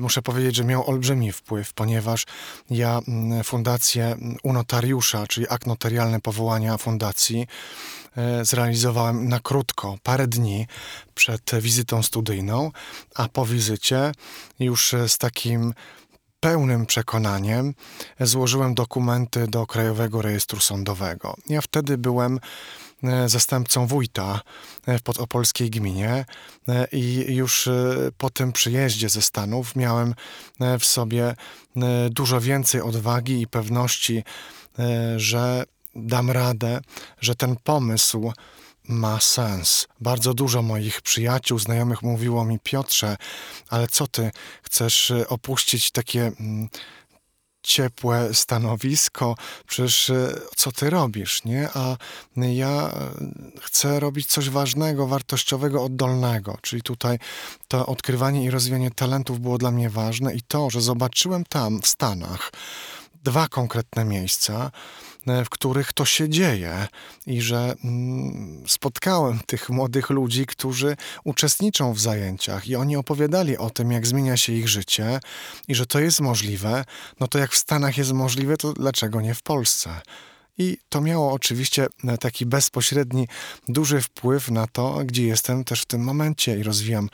muszę 0.00 0.22
powiedzieć, 0.22 0.56
że 0.56 0.64
miał 0.64 0.90
olbrzymi 0.90 1.32
wpływ, 1.32 1.72
ponieważ 1.72 2.24
ja 2.70 3.00
fundację 3.44 4.16
u 4.42 4.52
notariusza, 4.52 5.26
czyli 5.26 5.46
akt 5.48 5.66
notarialny 5.66 6.20
powołania 6.20 6.78
fundacji, 6.78 7.46
E, 8.18 8.44
zrealizowałem 8.44 9.28
na 9.28 9.40
krótko, 9.40 9.98
parę 10.02 10.26
dni 10.26 10.66
przed 11.14 11.50
wizytą 11.60 12.02
studyjną, 12.02 12.70
a 13.14 13.28
po 13.28 13.46
wizycie 13.46 14.12
już 14.58 14.94
z 15.08 15.18
takim 15.18 15.74
pełnym 16.40 16.86
przekonaniem 16.86 17.74
złożyłem 18.20 18.74
dokumenty 18.74 19.48
do 19.48 19.66
Krajowego 19.66 20.22
Rejestru 20.22 20.60
Sądowego. 20.60 21.34
Ja 21.48 21.60
wtedy 21.60 21.98
byłem 21.98 22.40
e, 23.02 23.28
zastępcą 23.28 23.86
wójta 23.86 24.40
w 24.86 25.02
podopolskiej 25.02 25.70
gminie 25.70 26.24
e, 26.68 26.86
i 26.92 27.34
już 27.34 27.68
po 28.18 28.30
tym 28.30 28.52
przyjeździe 28.52 29.08
ze 29.08 29.22
Stanów 29.22 29.76
miałem 29.76 30.14
w 30.80 30.84
sobie 30.84 31.34
dużo 32.10 32.40
więcej 32.40 32.80
odwagi 32.80 33.40
i 33.40 33.46
pewności, 33.46 34.24
że 35.16 35.64
dam 35.94 36.30
radę, 36.30 36.80
że 37.20 37.34
ten 37.34 37.56
pomysł 37.64 38.32
ma 38.88 39.20
sens. 39.20 39.86
Bardzo 40.00 40.34
dużo 40.34 40.62
moich 40.62 41.00
przyjaciół, 41.00 41.58
znajomych 41.58 42.02
mówiło 42.02 42.44
mi, 42.44 42.58
Piotrze, 42.58 43.16
ale 43.68 43.88
co 43.88 44.06
ty 44.06 44.30
chcesz 44.62 45.10
y, 45.10 45.28
opuścić 45.28 45.90
takie 45.90 46.32
mm, 46.40 46.68
ciepłe 47.62 48.34
stanowisko? 48.34 49.34
Przecież 49.66 50.10
y, 50.10 50.40
co 50.56 50.72
ty 50.72 50.90
robisz, 50.90 51.44
nie? 51.44 51.68
A 51.74 51.96
ja 52.36 52.92
y, 53.56 53.60
chcę 53.60 54.00
robić 54.00 54.26
coś 54.26 54.50
ważnego, 54.50 55.06
wartościowego, 55.06 55.84
oddolnego. 55.84 56.58
Czyli 56.62 56.82
tutaj 56.82 57.18
to 57.68 57.86
odkrywanie 57.86 58.44
i 58.44 58.50
rozwijanie 58.50 58.90
talentów 58.90 59.40
było 59.40 59.58
dla 59.58 59.70
mnie 59.70 59.90
ważne 59.90 60.34
i 60.34 60.42
to, 60.42 60.70
że 60.70 60.80
zobaczyłem 60.80 61.44
tam 61.44 61.82
w 61.82 61.86
Stanach 61.86 62.50
dwa 63.28 63.48
konkretne 63.48 64.04
miejsca, 64.04 64.70
E, 65.28 65.44
w 65.44 65.48
których 65.48 65.92
to 65.92 66.04
się 66.04 66.28
dzieje 66.28 66.88
i 67.26 67.42
że 67.42 67.74
mm, 67.84 68.64
spotkałem 68.66 69.40
tych 69.46 69.70
młodych 69.70 70.10
ludzi, 70.10 70.46
którzy 70.46 70.96
uczestniczą 71.24 71.92
w 71.92 72.00
zajęciach 72.00 72.68
i 72.68 72.76
oni 72.76 72.96
opowiadali 72.96 73.58
o 73.58 73.70
tym, 73.70 73.92
jak 73.92 74.06
zmienia 74.06 74.36
się 74.36 74.52
ich 74.52 74.68
życie 74.68 75.20
i 75.68 75.74
że 75.74 75.86
to 75.86 76.00
jest 76.00 76.20
możliwe, 76.20 76.84
no 77.20 77.28
to 77.28 77.38
jak 77.38 77.52
w 77.52 77.56
Stanach 77.56 77.98
jest 77.98 78.12
możliwe, 78.12 78.56
to 78.56 78.72
dlaczego 78.72 79.20
nie 79.20 79.34
w 79.34 79.42
Polsce? 79.42 80.00
I 80.58 80.78
to 80.88 81.00
miało 81.00 81.32
oczywiście 81.32 81.86
e, 82.04 82.18
taki 82.18 82.46
bezpośredni, 82.46 83.28
duży 83.68 84.00
wpływ 84.00 84.50
na 84.50 84.66
to, 84.66 85.00
gdzie 85.04 85.26
jestem 85.26 85.64
też 85.64 85.82
w 85.82 85.86
tym 85.86 86.00
momencie 86.00 86.58
i 86.58 86.62
rozwijam 86.62 87.08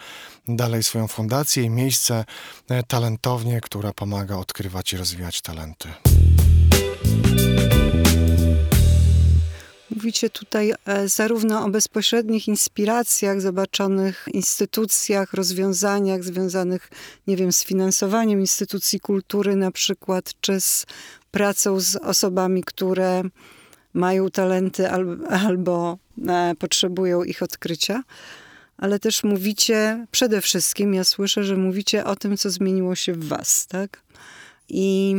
dalej 0.48 0.82
swoją 0.82 1.08
fundację 1.08 1.62
i 1.62 1.70
miejsce 1.70 2.24
e, 2.68 2.82
talentownie, 2.82 3.60
która 3.60 3.92
pomaga 3.92 4.36
odkrywać 4.36 4.92
i 4.92 4.96
rozwijać 4.96 5.40
talenty. 5.40 5.88
Mówicie 9.90 10.30
tutaj 10.30 10.72
e, 10.86 11.08
zarówno 11.08 11.64
o 11.64 11.70
bezpośrednich 11.70 12.48
inspiracjach, 12.48 13.40
zobaczonych 13.40 14.24
instytucjach, 14.32 15.32
rozwiązaniach 15.32 16.24
związanych, 16.24 16.90
nie 17.26 17.36
wiem, 17.36 17.52
z 17.52 17.64
finansowaniem 17.64 18.40
instytucji 18.40 19.00
kultury 19.00 19.56
na 19.56 19.70
przykład, 19.70 20.32
czy 20.40 20.60
z 20.60 20.86
pracą 21.34 21.80
z 21.80 21.96
osobami, 21.96 22.64
które 22.64 23.22
mają 23.94 24.30
talenty 24.30 24.90
albo, 25.30 25.98
e, 26.28 26.54
potrzebują 26.58 27.24
ich 27.24 27.42
odkrycia, 27.42 28.02
ale 28.76 28.98
też 28.98 29.24
mówicie, 29.24 30.06
przede 30.10 30.40
wszystkim 30.40 30.94
ja 30.94 31.04
słyszę, 31.04 31.44
że 31.44 31.56
mówicie 31.56 32.04
o 32.04 32.16
tym, 32.16 32.36
co 32.36 32.50
zmieniło 32.50 32.94
się 32.94 33.12
w 33.12 33.28
was, 33.28 33.66
tak? 33.66 34.02
I 34.68 35.16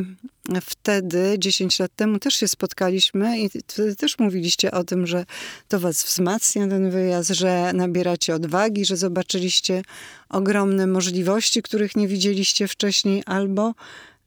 wtedy, 0.62 1.36
10 1.39 1.79
lat 1.79 1.91
temu, 1.95 2.19
też 2.19 2.34
się 2.34 2.48
spotkaliśmy 2.48 3.39
i 3.39 3.50
wtedy 3.50 3.95
też 3.95 4.19
mówiliście 4.19 4.72
o 4.72 4.84
tym, 4.84 5.07
że 5.07 5.25
to 5.67 5.79
was 5.79 6.03
wzmacnia 6.03 6.67
ten 6.67 6.89
wyjazd, 6.89 7.29
że 7.29 7.72
nabieracie 7.74 8.36
odwagi, 8.36 8.86
że 8.86 8.98
zobaczyliście 8.98 9.81
ogromne 10.29 10.88
możliwości, 10.88 11.62
których 11.62 11.95
nie 11.95 12.07
widzieliście 12.07 12.67
wcześniej, 12.67 13.24
albo 13.25 13.74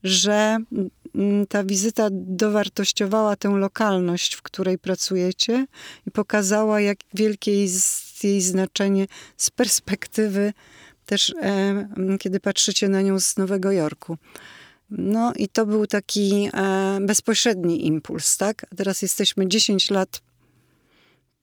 że 0.05 0.59
ta 1.49 1.65
wizyta 1.65 2.09
dowartościowała 2.13 3.37
tę 3.37 3.49
lokalność, 3.49 4.35
w 4.35 4.43
której 4.43 4.79
pracujecie 4.79 5.67
i 6.07 6.11
pokazała, 6.11 6.81
jak 6.81 6.99
wielkie 7.15 7.63
jest 7.63 8.25
jej 8.25 8.41
znaczenie 8.41 9.07
z 9.37 9.51
perspektywy 9.51 10.53
też, 11.07 11.35
e, 11.43 11.87
kiedy 12.21 12.41
patrzycie 12.41 12.89
na 12.89 13.03
nią 13.03 13.21
z 13.21 13.37
Nowego 13.37 13.73
Jorku. 13.73 14.17
No 14.91 15.33
i 15.37 15.49
to 15.49 15.67
był 15.67 15.87
taki 15.87 16.51
e, 16.55 16.99
bezpośredni 17.01 17.87
impuls, 17.87 18.37
tak? 18.37 18.67
Teraz 18.77 19.03
jesteśmy 19.03 19.49
10 19.49 19.91
lat 19.91 20.21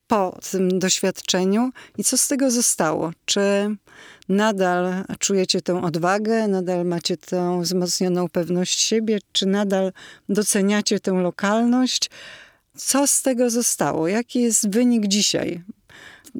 po 0.07 0.39
tym 0.51 0.79
doświadczeniu 0.79 1.71
i 1.97 2.03
co 2.03 2.17
z 2.17 2.27
tego 2.27 2.51
zostało? 2.51 3.11
Czy 3.25 3.41
nadal 4.29 5.03
czujecie 5.19 5.61
tę 5.61 5.81
odwagę, 5.81 6.47
nadal 6.47 6.85
macie 6.85 7.17
tę 7.17 7.59
wzmocnioną 7.61 8.29
pewność 8.29 8.79
siebie, 8.79 9.19
czy 9.31 9.45
nadal 9.45 9.91
doceniacie 10.29 10.99
tę 10.99 11.11
lokalność? 11.11 12.09
Co 12.77 13.07
z 13.07 13.21
tego 13.21 13.49
zostało? 13.49 14.07
Jaki 14.07 14.41
jest 14.41 14.69
wynik 14.69 15.07
dzisiaj? 15.07 15.63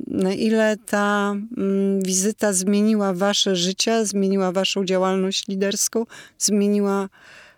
Na 0.08 0.34
ile 0.34 0.78
ta 0.86 1.36
mm, 1.58 2.02
wizyta 2.02 2.54
zmieniła 2.54 3.14
wasze 3.14 3.56
życie, 3.56 4.06
zmieniła 4.06 4.52
waszą 4.52 4.86
działalność 4.86 5.48
liderską, 5.48 6.06
zmieniła 6.38 7.10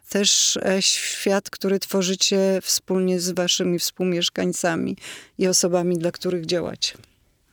też 0.09 0.57
e, 0.57 0.81
świat, 0.81 1.49
który 1.49 1.79
tworzycie 1.79 2.59
wspólnie 2.61 3.19
z 3.19 3.31
waszymi 3.31 3.79
współmieszkańcami 3.79 4.97
i 5.37 5.47
osobami, 5.47 5.97
dla 5.97 6.11
których 6.11 6.45
działacie. 6.45 6.93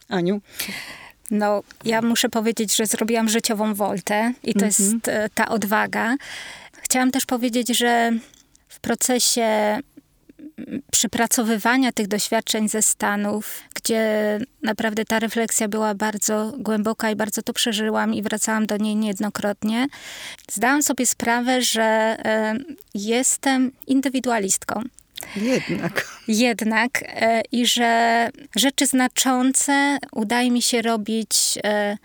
Aniu? 0.09 0.41
No, 1.31 1.63
ja 1.85 2.03
muszę 2.03 2.29
powiedzieć, 2.29 2.77
że 2.77 2.87
zrobiłam 2.87 3.29
życiową 3.29 3.75
woltę 3.75 4.33
i 4.43 4.55
to 4.55 4.65
jest 4.65 5.09
e, 5.09 5.29
ta 5.35 5.49
odwaga. 5.49 6.17
Chciałam 6.83 7.11
też 7.11 7.27
powiedzieć, 7.27 7.69
że 7.79 8.13
w 8.69 8.81
procesie 8.81 9.79
przypracowywania 10.91 11.93
tych 11.93 12.09
doświadczeń 12.09 12.69
ze 12.69 12.83
Stanów, 12.83 13.63
gdzie 13.75 14.39
naprawdę 14.63 15.05
ta 15.05 15.19
refleksja 15.19 15.69
była 15.69 15.95
bardzo 15.95 16.53
głęboka 16.59 17.11
i 17.11 17.17
bardzo 17.17 17.43
to 17.43 17.53
przeżyłam 17.53 18.15
i 18.15 18.23
wracałam 18.23 18.67
do 18.67 18.77
niej 18.77 18.97
niejednokrotnie, 18.97 19.87
zdałam 20.53 20.83
sobie 20.83 21.07
sprawę, 21.07 21.63
że 21.63 21.83
e, 21.83 22.55
jestem 22.95 23.73
indywidualistką. 23.87 24.83
Jednak. 25.37 26.09
Jednak 26.29 27.03
e, 27.03 27.43
i 27.53 27.67
że 27.67 28.31
rzeczy 28.57 28.87
znaczące 28.87 29.99
udaje 30.13 30.51
mi 30.51 30.63
się 30.63 30.83
robić 30.83 31.59
e, 31.65 31.97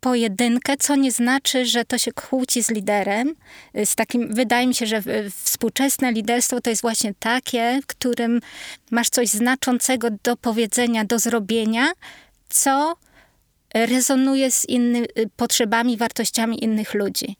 pojedynkę, 0.00 0.76
co 0.76 0.96
nie 0.96 1.12
znaczy, 1.12 1.66
że 1.66 1.84
to 1.84 1.98
się 1.98 2.12
kłóci 2.12 2.62
z 2.62 2.70
liderem. 2.70 3.34
Z 3.84 3.94
takim, 3.94 4.34
wydaje 4.34 4.66
mi 4.66 4.74
się, 4.74 4.86
że 4.86 5.02
współczesne 5.30 6.12
liderstwo 6.12 6.60
to 6.60 6.70
jest 6.70 6.82
właśnie 6.82 7.14
takie, 7.18 7.80
w 7.82 7.86
którym 7.86 8.40
masz 8.90 9.10
coś 9.10 9.28
znaczącego 9.28 10.08
do 10.22 10.36
powiedzenia, 10.36 11.04
do 11.04 11.18
zrobienia, 11.18 11.92
co 12.48 12.96
rezonuje 13.74 14.50
z 14.50 14.68
innymi 14.68 15.06
potrzebami, 15.36 15.96
wartościami 15.96 16.64
innych 16.64 16.94
ludzi. 16.94 17.36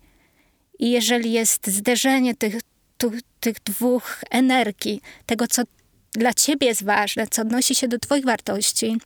I 0.79 0.91
jeżeli 0.91 1.33
jest 1.33 1.67
zderzenie 1.67 2.35
tych, 2.35 2.55
tu, 2.99 3.13
tych 3.41 3.57
dwóch 3.65 4.21
energii, 4.31 5.01
tego, 5.27 5.47
co 5.47 5.63
dla 6.13 6.35
ciebie 6.35 6.67
jest 6.67 6.85
ważne, 6.85 7.27
co 7.27 7.43
odnosi 7.43 7.75
się 7.75 7.89
do 7.89 7.99
twoich 7.99 8.25
wartości 8.25 8.97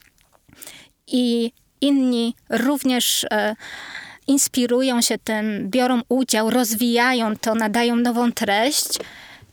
i 1.07 1.53
inni 1.81 2.35
również 2.51 3.27
e, 3.31 3.57
inspirują 4.27 5.03
się 5.03 5.19
tym, 5.19 5.71
biorą 5.71 6.01
udział, 6.09 6.51
rozwijają 6.51 7.37
to, 7.37 7.55
nadają 7.55 7.97
nową 7.97 8.33
treść, 8.33 8.89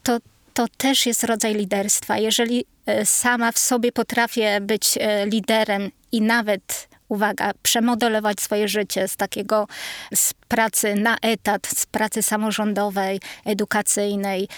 to, 0.02 0.18
to 0.54 0.66
też 0.76 1.06
jest 1.06 1.24
rodzaj 1.24 1.54
liderstwa. 1.54 2.18
Jeżeli 2.18 2.64
e, 2.86 3.06
sama 3.06 3.52
w 3.52 3.58
sobie 3.58 3.92
potrafię 3.92 4.60
być 4.60 4.98
e, 5.00 5.26
liderem 5.26 5.90
i 6.12 6.20
nawet 6.20 6.88
uwaga, 7.08 7.52
przemodelować 7.62 8.40
swoje 8.40 8.68
życie 8.68 9.08
z 9.08 9.16
takiego, 9.16 9.68
z 10.14 10.34
pracy 10.48 10.94
na 10.94 11.16
etat, 11.22 11.66
z 11.66 11.86
pracy 11.86 12.22
samorządowej, 12.22 13.20
edukacyjnej, 13.44 14.48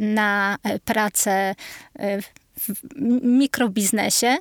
na 0.00 0.56
pracę 0.84 1.54
w 2.68 2.72
mikrobiznesie, 3.22 4.36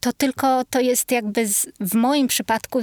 to 0.00 0.12
tylko 0.12 0.64
to 0.70 0.80
jest 0.80 1.12
jakby 1.12 1.46
z, 1.46 1.66
w 1.80 1.94
moim 1.94 2.26
przypadku 2.26 2.80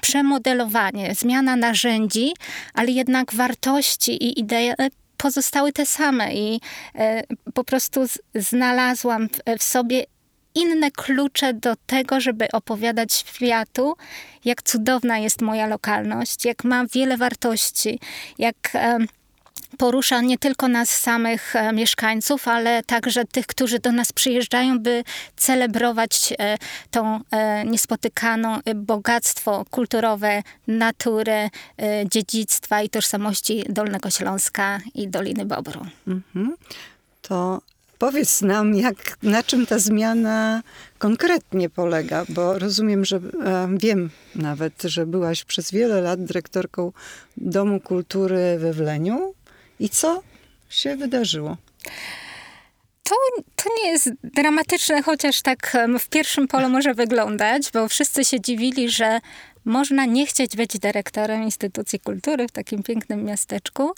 przemodelowanie, 0.00 1.14
zmiana 1.14 1.56
narzędzi, 1.56 2.32
ale 2.74 2.90
jednak 2.90 3.34
wartości 3.34 4.12
i 4.12 4.40
idee 4.40 4.74
pozostały 5.16 5.72
te 5.72 5.86
same 5.86 6.34
i 6.34 6.60
e, 6.94 7.22
po 7.54 7.64
prostu 7.64 8.08
z, 8.08 8.18
znalazłam 8.34 9.28
w, 9.28 9.58
w 9.58 9.62
sobie 9.62 10.04
inne 10.54 10.90
klucze 10.90 11.54
do 11.54 11.76
tego, 11.86 12.20
żeby 12.20 12.50
opowiadać 12.50 13.12
światu, 13.12 13.96
jak 14.44 14.62
cudowna 14.62 15.18
jest 15.18 15.40
moja 15.40 15.66
lokalność, 15.66 16.44
jak 16.44 16.64
ma 16.64 16.86
wiele 16.86 17.16
wartości, 17.16 18.00
jak 18.38 18.56
e, 18.74 18.98
porusza 19.82 20.20
nie 20.20 20.38
tylko 20.38 20.68
nas 20.68 20.90
samych 20.90 21.56
e, 21.56 21.72
mieszkańców, 21.72 22.48
ale 22.48 22.82
także 22.82 23.24
tych, 23.24 23.46
którzy 23.46 23.78
do 23.78 23.92
nas 23.92 24.12
przyjeżdżają, 24.12 24.78
by 24.78 25.04
celebrować 25.36 26.34
e, 26.38 26.58
tą 26.90 27.20
e, 27.30 27.64
niespotykaną 27.64 28.58
bogactwo 28.74 29.64
kulturowe, 29.70 30.42
natury, 30.66 31.32
e, 31.32 31.50
dziedzictwa 32.10 32.82
i 32.82 32.88
tożsamości 32.88 33.64
Dolnego 33.68 34.10
Śląska 34.10 34.80
i 34.94 35.08
Doliny 35.08 35.46
Bobru. 35.46 35.86
Mhm. 36.06 36.56
To 37.22 37.60
powiedz 37.98 38.42
nam, 38.42 38.74
jak, 38.74 39.16
na 39.22 39.42
czym 39.42 39.66
ta 39.66 39.78
zmiana 39.78 40.62
konkretnie 40.98 41.70
polega, 41.70 42.24
bo 42.28 42.58
rozumiem, 42.58 43.04
że 43.04 43.20
wiem 43.76 44.10
nawet, 44.34 44.82
że 44.82 45.06
byłaś 45.06 45.44
przez 45.44 45.70
wiele 45.70 46.00
lat 46.00 46.24
dyrektorką 46.24 46.92
Domu 47.36 47.80
Kultury 47.80 48.58
we 48.58 48.72
Wleniu. 48.72 49.34
I 49.82 49.88
co 49.88 50.22
się 50.70 50.96
wydarzyło? 50.96 51.56
To, 53.02 53.14
to 53.56 53.70
nie 53.82 53.90
jest 53.90 54.10
dramatyczne, 54.24 55.02
chociaż 55.02 55.42
tak 55.42 55.76
w 56.00 56.08
pierwszym 56.08 56.48
polu 56.48 56.68
może 56.68 56.94
wyglądać, 56.94 57.70
bo 57.72 57.88
wszyscy 57.88 58.24
się 58.24 58.40
dziwili, 58.40 58.90
że 58.90 59.20
można 59.64 60.04
nie 60.04 60.26
chcieć 60.26 60.56
być 60.56 60.78
dyrektorem 60.78 61.42
instytucji 61.42 62.00
kultury 62.00 62.48
w 62.48 62.52
takim 62.52 62.82
pięknym 62.82 63.24
miasteczku. 63.24 63.94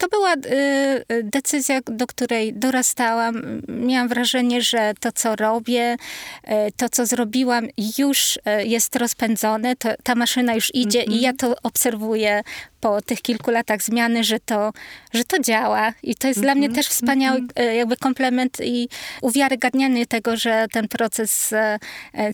To 0.00 0.08
była 0.08 0.34
y, 0.34 1.22
decyzja, 1.22 1.80
do 1.86 2.06
której 2.06 2.52
dorastałam. 2.54 3.62
Miałam 3.68 4.08
wrażenie, 4.08 4.62
że 4.62 4.92
to, 5.00 5.12
co 5.12 5.36
robię, 5.36 5.96
y, 6.44 6.48
to, 6.76 6.88
co 6.88 7.06
zrobiłam, 7.06 7.68
już 7.98 8.36
y, 8.36 8.40
jest 8.64 8.96
rozpędzone. 8.96 9.76
To, 9.76 9.88
ta 10.02 10.14
maszyna 10.14 10.54
już 10.54 10.74
idzie 10.74 11.02
i 11.02 11.20
ja 11.20 11.32
to 11.32 11.54
obserwuję 11.62 12.42
po 12.80 13.02
tych 13.02 13.22
kilku 13.22 13.50
latach 13.50 13.82
zmiany, 13.82 14.24
że 14.24 14.40
to, 14.40 14.72
że 15.12 15.24
to 15.24 15.38
działa. 15.38 15.92
I 16.02 16.14
to 16.14 16.28
jest 16.28 16.40
dla 16.40 16.54
mnie 16.54 16.70
też 16.70 16.86
wspaniały 16.86 17.40
y, 17.60 17.74
jakby 17.74 17.96
komplement 17.96 18.58
i 18.64 18.88
uwiarygadnianie 19.22 20.06
tego, 20.06 20.36
że 20.36 20.66
ten 20.72 20.88
proces 20.88 21.54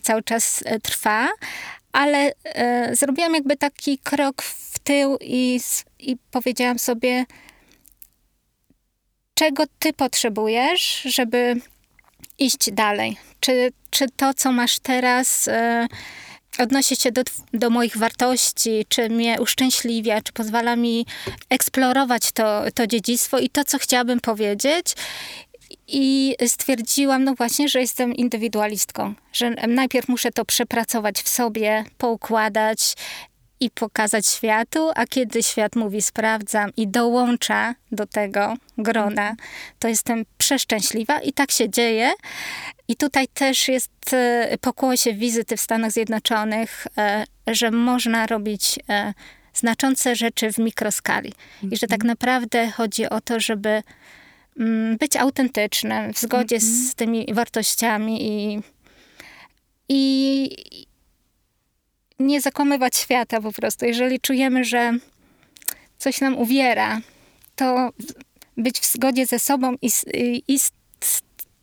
cały 0.03 0.23
czas 0.23 0.63
trwa. 0.83 1.29
Ale 1.91 2.31
zrobiłam 2.91 3.33
jakby 3.33 3.57
taki 3.57 3.97
krok 3.97 4.41
w 4.41 4.79
tył 4.79 5.17
i, 5.21 5.59
i 5.99 6.17
powiedziałam 6.31 6.79
sobie, 6.79 7.25
czego 9.37 9.63
ty 9.79 9.93
potrzebujesz, 9.93 11.01
żeby 11.05 11.55
iść 12.39 12.71
dalej. 12.71 13.17
Czy, 13.39 13.71
czy 13.89 14.05
to, 14.09 14.33
co 14.33 14.51
masz 14.51 14.79
teraz, 14.79 15.47
e, 15.47 15.87
odnosi 16.59 16.95
się 16.95 17.11
do, 17.11 17.21
do 17.53 17.69
moich 17.69 17.97
wartości, 17.97 18.85
czy 18.89 19.09
mnie 19.09 19.41
uszczęśliwia, 19.41 20.21
czy 20.21 20.33
pozwala 20.33 20.75
mi 20.75 21.05
eksplorować 21.49 22.31
to, 22.31 22.61
to 22.75 22.87
dziedzictwo 22.87 23.39
i 23.39 23.49
to, 23.49 23.63
co 23.63 23.79
chciałabym 23.79 24.19
powiedzieć. 24.19 24.93
I 25.87 26.35
stwierdziłam, 26.47 27.23
no 27.23 27.35
właśnie, 27.35 27.69
że 27.69 27.81
jestem 27.81 28.13
indywidualistką, 28.13 29.13
że 29.33 29.49
najpierw 29.49 30.07
muszę 30.07 30.31
to 30.31 30.45
przepracować 30.45 31.21
w 31.21 31.29
sobie, 31.29 31.83
poukładać 31.97 32.93
i 33.59 33.69
pokazać 33.69 34.27
światu, 34.27 34.89
a 34.95 35.05
kiedy 35.05 35.43
świat 35.43 35.75
mówi 35.75 36.01
sprawdzam 36.01 36.71
i 36.77 36.87
dołącza 36.87 37.75
do 37.91 38.05
tego 38.05 38.53
grona, 38.77 39.35
to 39.79 39.87
jestem 39.87 40.25
przeszczęśliwa 40.37 41.19
i 41.19 41.33
tak 41.33 41.51
się 41.51 41.69
dzieje. 41.69 42.13
I 42.87 42.95
tutaj 42.95 43.27
też 43.27 43.67
jest 43.67 44.13
e, 44.13 44.57
pokłosie 44.61 45.13
wizyty 45.13 45.57
w 45.57 45.61
Stanach 45.61 45.91
Zjednoczonych, 45.91 46.87
e, 46.97 47.25
że 47.47 47.71
można 47.71 48.27
robić 48.27 48.79
e, 48.89 49.13
znaczące 49.53 50.15
rzeczy 50.15 50.53
w 50.53 50.57
mikroskali. 50.57 51.33
I 51.71 51.77
że 51.77 51.87
tak 51.87 52.03
naprawdę 52.03 52.71
chodzi 52.71 53.09
o 53.09 53.21
to, 53.21 53.39
żeby 53.39 53.83
mm, 54.59 54.97
być 54.97 55.15
autentycznym, 55.15 56.13
w 56.13 56.19
zgodzie 56.19 56.59
z 56.59 56.95
tymi 56.95 57.33
wartościami 57.33 58.27
i, 58.27 58.61
i 59.89 60.86
nie 62.19 62.41
zakłamywać 62.41 62.95
świata 62.95 63.41
po 63.41 63.51
prostu. 63.51 63.85
Jeżeli 63.85 64.19
czujemy, 64.19 64.63
że 64.63 64.93
coś 65.97 66.21
nam 66.21 66.37
uwiera, 66.37 67.01
to 67.55 67.89
być 68.57 68.79
w 68.79 68.93
zgodzie 68.93 69.25
ze 69.25 69.39
sobą 69.39 69.75
i 69.81 69.91
z, 69.91 70.05
i 70.47 70.59
z, 70.59 70.71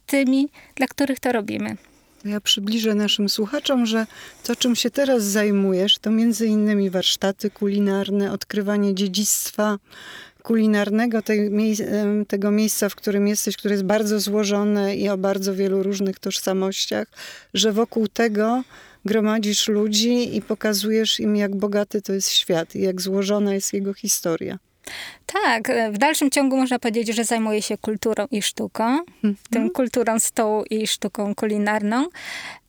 tymi, 0.07 0.49
dla 0.75 0.87
których 0.87 1.21
to 1.21 1.33
robimy. 1.33 1.77
Ja 2.25 2.41
przybliżę 2.41 2.95
naszym 2.95 3.29
słuchaczom, 3.29 3.87
że 3.87 4.07
to, 4.45 4.57
czym 4.57 4.77
się 4.77 4.91
teraz 4.91 5.25
zajmujesz, 5.25 5.99
to 5.99 6.11
między 6.11 6.47
innymi 6.47 6.91
warsztaty 6.91 7.51
kulinarne, 7.51 8.33
odkrywanie 8.33 8.95
dziedzictwa 8.95 9.79
kulinarnego 10.43 11.23
tej, 11.23 11.51
tego 12.29 12.51
miejsca, 12.51 12.89
w 12.89 12.95
którym 12.95 13.29
jesteś, 13.29 13.57
które 13.57 13.75
jest 13.75 13.85
bardzo 13.85 14.21
złożone 14.21 14.97
i 14.97 15.09
o 15.09 15.19
bardzo 15.19 15.55
wielu 15.55 15.83
różnych 15.83 16.19
tożsamościach, 16.19 17.09
że 17.55 17.73
wokół 17.73 18.09
tego 18.09 18.63
gromadzisz 19.05 19.69
ludzi 19.69 20.37
i 20.37 20.43
pokazujesz 20.43 21.21
im, 21.21 21.37
jak 21.37 21.57
bogaty 21.57 22.03
to 22.03 22.13
jest 22.13 22.31
świat 22.31 22.75
i 22.75 22.81
jak 22.81 23.01
złożona 23.01 23.55
jest 23.55 23.73
jego 23.73 23.95
historia. 23.95 24.59
Tak, 25.27 25.73
w 25.93 25.99
dalszym 25.99 26.31
ciągu 26.31 26.57
można 26.57 26.79
powiedzieć, 26.79 27.17
że 27.17 27.25
zajmuję 27.25 27.63
się 27.63 27.79
kulturą 27.79 28.27
i 28.31 28.43
sztuką, 28.43 28.99
w 29.23 29.49
tym 29.49 29.71
kulturą 29.71 30.19
stołu 30.21 30.65
i 30.71 30.87
sztuką 30.87 31.35
kulinarną. 31.35 32.07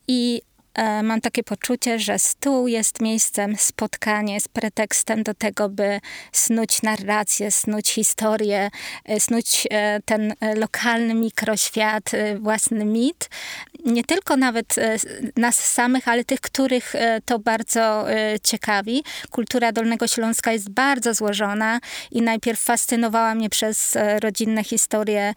I 0.07 0.41
E, 0.54 0.54
mam 1.03 1.21
takie 1.21 1.43
poczucie, 1.43 1.99
że 1.99 2.19
stół 2.19 2.67
jest 2.67 3.01
miejscem 3.01 3.55
spotkania, 3.57 4.33
jest 4.33 4.49
pretekstem 4.49 5.23
do 5.23 5.33
tego, 5.33 5.69
by 5.69 5.99
snuć 6.31 6.81
narrację, 6.81 7.51
snuć 7.51 7.89
historię, 7.89 8.69
e, 9.05 9.19
snuć 9.19 9.67
e, 9.71 9.99
ten 10.05 10.33
lokalny 10.55 11.13
mikroświat, 11.13 12.11
własny 12.39 12.85
mit. 12.85 13.29
Nie 13.85 14.03
tylko 14.03 14.37
nawet 14.37 14.75
nas 15.37 15.55
samych, 15.55 16.07
ale 16.07 16.23
tych, 16.23 16.41
których 16.41 16.93
to 17.25 17.39
bardzo 17.39 18.05
ciekawi. 18.43 19.03
Kultura 19.31 19.71
Dolnego 19.71 20.07
Śląska 20.07 20.51
jest 20.51 20.69
bardzo 20.69 21.13
złożona 21.13 21.79
i 22.11 22.21
najpierw 22.21 22.59
fascynowała 22.59 23.35
mnie 23.35 23.49
przez 23.49 23.97
rodzinne 24.21 24.63
historie 24.63 25.33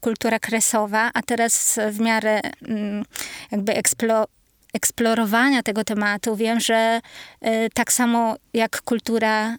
kultura 0.00 0.38
kresowa, 0.38 1.10
a 1.14 1.22
teraz 1.22 1.78
w 1.90 2.00
miarę 2.00 2.40
mm, 2.68 3.04
jakby 3.50 3.74
eksplorowania 3.74 4.17
eksplorowania 4.74 5.62
tego 5.62 5.84
tematu 5.84 6.36
wiem, 6.36 6.60
że 6.60 7.00
y, 7.46 7.68
tak 7.74 7.92
samo 7.92 8.36
jak 8.54 8.82
kultura, 8.82 9.56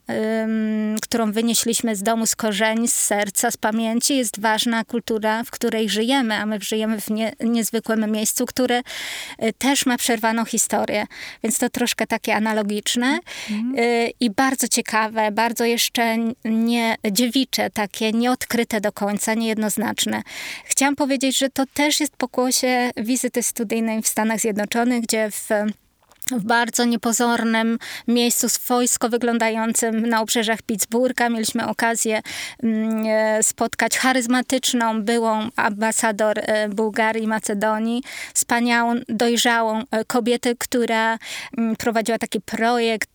którą 1.02 1.32
wynieśliśmy 1.32 1.96
z 1.96 2.04
domu, 2.04 2.26
z 2.26 2.36
korzeni, 2.36 2.88
z 2.88 2.94
serca, 2.94 3.52
z 3.52 3.58
pamięci, 3.58 4.18
jest 4.18 4.40
ważna 4.40 4.84
kultura, 4.84 5.44
w 5.44 5.52
której 5.52 5.90
żyjemy, 5.90 6.36
a 6.36 6.46
my 6.46 6.60
żyjemy 6.62 7.02
w 7.02 7.10
nie, 7.10 7.34
niezwykłym 7.40 8.12
miejscu, 8.12 8.46
które 8.46 8.80
y, 8.80 9.54
też 9.54 9.86
ma 9.86 9.98
przerwaną 9.98 10.46
historię. 10.46 11.06
Więc 11.44 11.58
to 11.58 11.70
troszkę 11.70 12.08
takie 12.08 12.36
analogiczne 12.36 13.20
mhm. 13.50 13.76
i 14.20 14.30
bardzo 14.30 14.68
ciekawe, 14.68 15.32
bardzo 15.32 15.66
jeszcze 15.66 16.18
nie 16.46 16.96
dziewicze, 17.12 17.70
takie 17.70 18.12
nieodkryte 18.12 18.82
do 18.82 18.92
końca, 18.92 19.34
niejednoznaczne. 19.34 20.22
Chciałam 20.66 20.96
powiedzieć, 20.96 21.38
że 21.38 21.50
to 21.50 21.64
też 21.74 22.00
jest 22.00 22.16
pokłosie 22.18 22.92
wizyty 22.98 23.44
studyjnej 23.44 24.02
w 24.02 24.08
Stanach 24.08 24.40
Zjednoczonych, 24.40 24.99
gdzie 25.02 25.32
w 25.32 25.50
w 26.38 26.44
bardzo 26.44 26.86
niepozornym 26.86 27.80
miejscu 28.08 28.50
swojsko 28.50 29.10
wyglądającym 29.10 30.06
na 30.06 30.22
obrzeżach 30.22 30.62
Pittsburgha. 30.62 31.30
Mieliśmy 31.30 31.68
okazję 31.68 32.22
mm, 32.64 33.06
e, 33.08 33.44
spotkać 33.44 33.98
charyzmatyczną 33.98 35.04
byłą 35.04 35.50
ambasador 35.56 36.40
e, 36.40 36.70
Bułgarii 36.70 37.24
i 37.24 37.28
Macedonii, 37.28 38.04
wspaniałą, 38.34 38.96
dojrzałą 39.08 39.84
e, 39.92 40.06
kobietę, 40.06 40.56
która 40.56 41.18
mm, 41.58 41.76
prowadziła 41.76 42.18
taki 42.18 42.42
projekt 42.42 43.10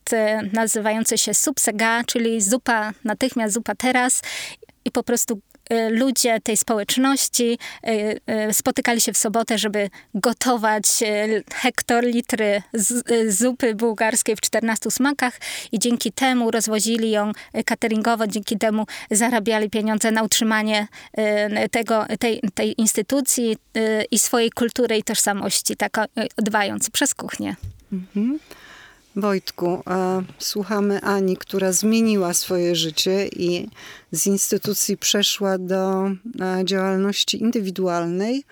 nazywający 0.53 1.19
się 1.19 1.35
Subsega, 1.35 2.05
czyli 2.07 2.41
zupa 2.41 2.93
natychmiast, 3.05 3.55
zupa 3.55 3.75
teraz 3.75 4.23
i 4.85 4.91
po 4.91 5.03
prostu 5.03 5.41
ludzie 5.91 6.41
tej 6.41 6.57
społeczności 6.57 7.59
y, 7.89 8.21
y, 8.49 8.53
spotykali 8.53 9.01
się 9.01 9.13
w 9.13 9.19
sobotę, 9.19 9.59
żeby 9.59 9.91
gotować 10.15 10.85
hektolitry 11.55 12.63
zupy 13.29 13.75
bułgarskiej 13.75 14.37
w 14.37 14.41
14 14.41 14.91
smakach 14.91 15.39
i 15.73 15.79
dzięki 15.79 16.13
temu 16.13 16.51
rozwozili 16.51 17.11
ją 17.11 17.33
cateringowo, 17.65 18.27
dzięki 18.27 18.59
temu 18.59 18.87
zarabiali 19.11 19.71
pieniądze 19.71 20.11
na 20.11 20.23
utrzymanie 20.23 20.89
tego, 21.71 22.07
tej, 22.19 22.41
tej 22.55 22.81
instytucji 22.81 23.57
i 24.11 24.19
swojej 24.19 24.51
kultury 24.51 24.99
i 24.99 25.03
tożsamości, 25.03 25.77
tak 25.77 25.97
dbając 26.37 26.91
przez 26.91 27.15
kuchnię. 27.15 27.57
Mhm. 27.93 28.39
Wojtku, 29.17 29.83
słuchamy 30.39 31.01
Ani, 31.01 31.37
która 31.37 31.73
zmieniła 31.73 32.35
swoje 32.35 32.77
życie 32.77 33.29
i 33.29 33.69
z 34.13 34.27
instytucji 34.27 34.97
przeszła 34.97 35.59
do 35.59 36.11
działalności 36.65 37.43
indywidualnej. 37.43 38.45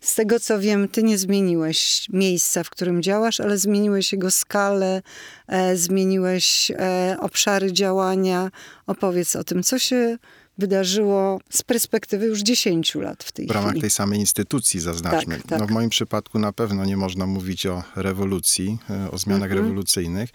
Z 0.00 0.14
tego 0.14 0.40
co 0.40 0.60
wiem, 0.60 0.88
ty 0.88 1.02
nie 1.02 1.18
zmieniłeś 1.18 2.06
miejsca, 2.12 2.64
w 2.64 2.70
którym 2.70 3.02
działasz, 3.02 3.40
ale 3.40 3.58
zmieniłeś 3.58 4.12
jego 4.12 4.30
skalę, 4.30 5.02
e, 5.48 5.76
zmieniłeś 5.76 6.70
e, 6.70 7.16
obszary 7.20 7.72
działania. 7.72 8.50
Opowiedz 8.86 9.36
o 9.36 9.44
tym, 9.44 9.62
co 9.62 9.78
się 9.78 10.18
wydarzyło 10.58 11.40
z 11.50 11.62
perspektywy 11.62 12.26
już 12.26 12.40
10 12.40 12.94
lat 12.94 13.24
w 13.24 13.32
tej 13.32 13.46
W 13.46 13.50
ramach 13.50 13.70
chwili. 13.70 13.80
tej 13.80 13.90
samej 13.90 14.20
instytucji 14.20 14.80
zaznaczmy. 14.80 15.36
Tak, 15.36 15.46
tak. 15.46 15.60
No 15.60 15.66
w 15.66 15.70
moim 15.70 15.90
przypadku 15.90 16.38
na 16.38 16.52
pewno 16.52 16.84
nie 16.84 16.96
można 16.96 17.26
mówić 17.26 17.66
o 17.66 17.82
rewolucji, 17.96 18.78
e, 18.90 19.10
o 19.10 19.18
zmianach 19.18 19.50
mhm. 19.50 19.62
rewolucyjnych, 19.62 20.30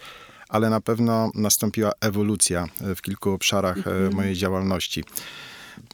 ale 0.48 0.70
na 0.70 0.80
pewno 0.80 1.30
nastąpiła 1.34 1.92
ewolucja 2.00 2.66
e, 2.80 2.94
w 2.94 3.02
kilku 3.02 3.30
obszarach 3.30 3.76
e, 3.76 3.90
mhm. 3.90 4.14
mojej 4.14 4.36
działalności 4.36 5.04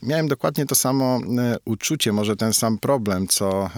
miałem 0.03 0.27
dokładnie 0.27 0.65
to 0.65 0.75
samo 0.75 1.21
e, 1.37 1.57
uczucie, 1.65 2.11
może 2.11 2.35
ten 2.35 2.53
sam 2.53 2.77
problem, 2.77 3.27
co 3.27 3.65
e, 3.65 3.69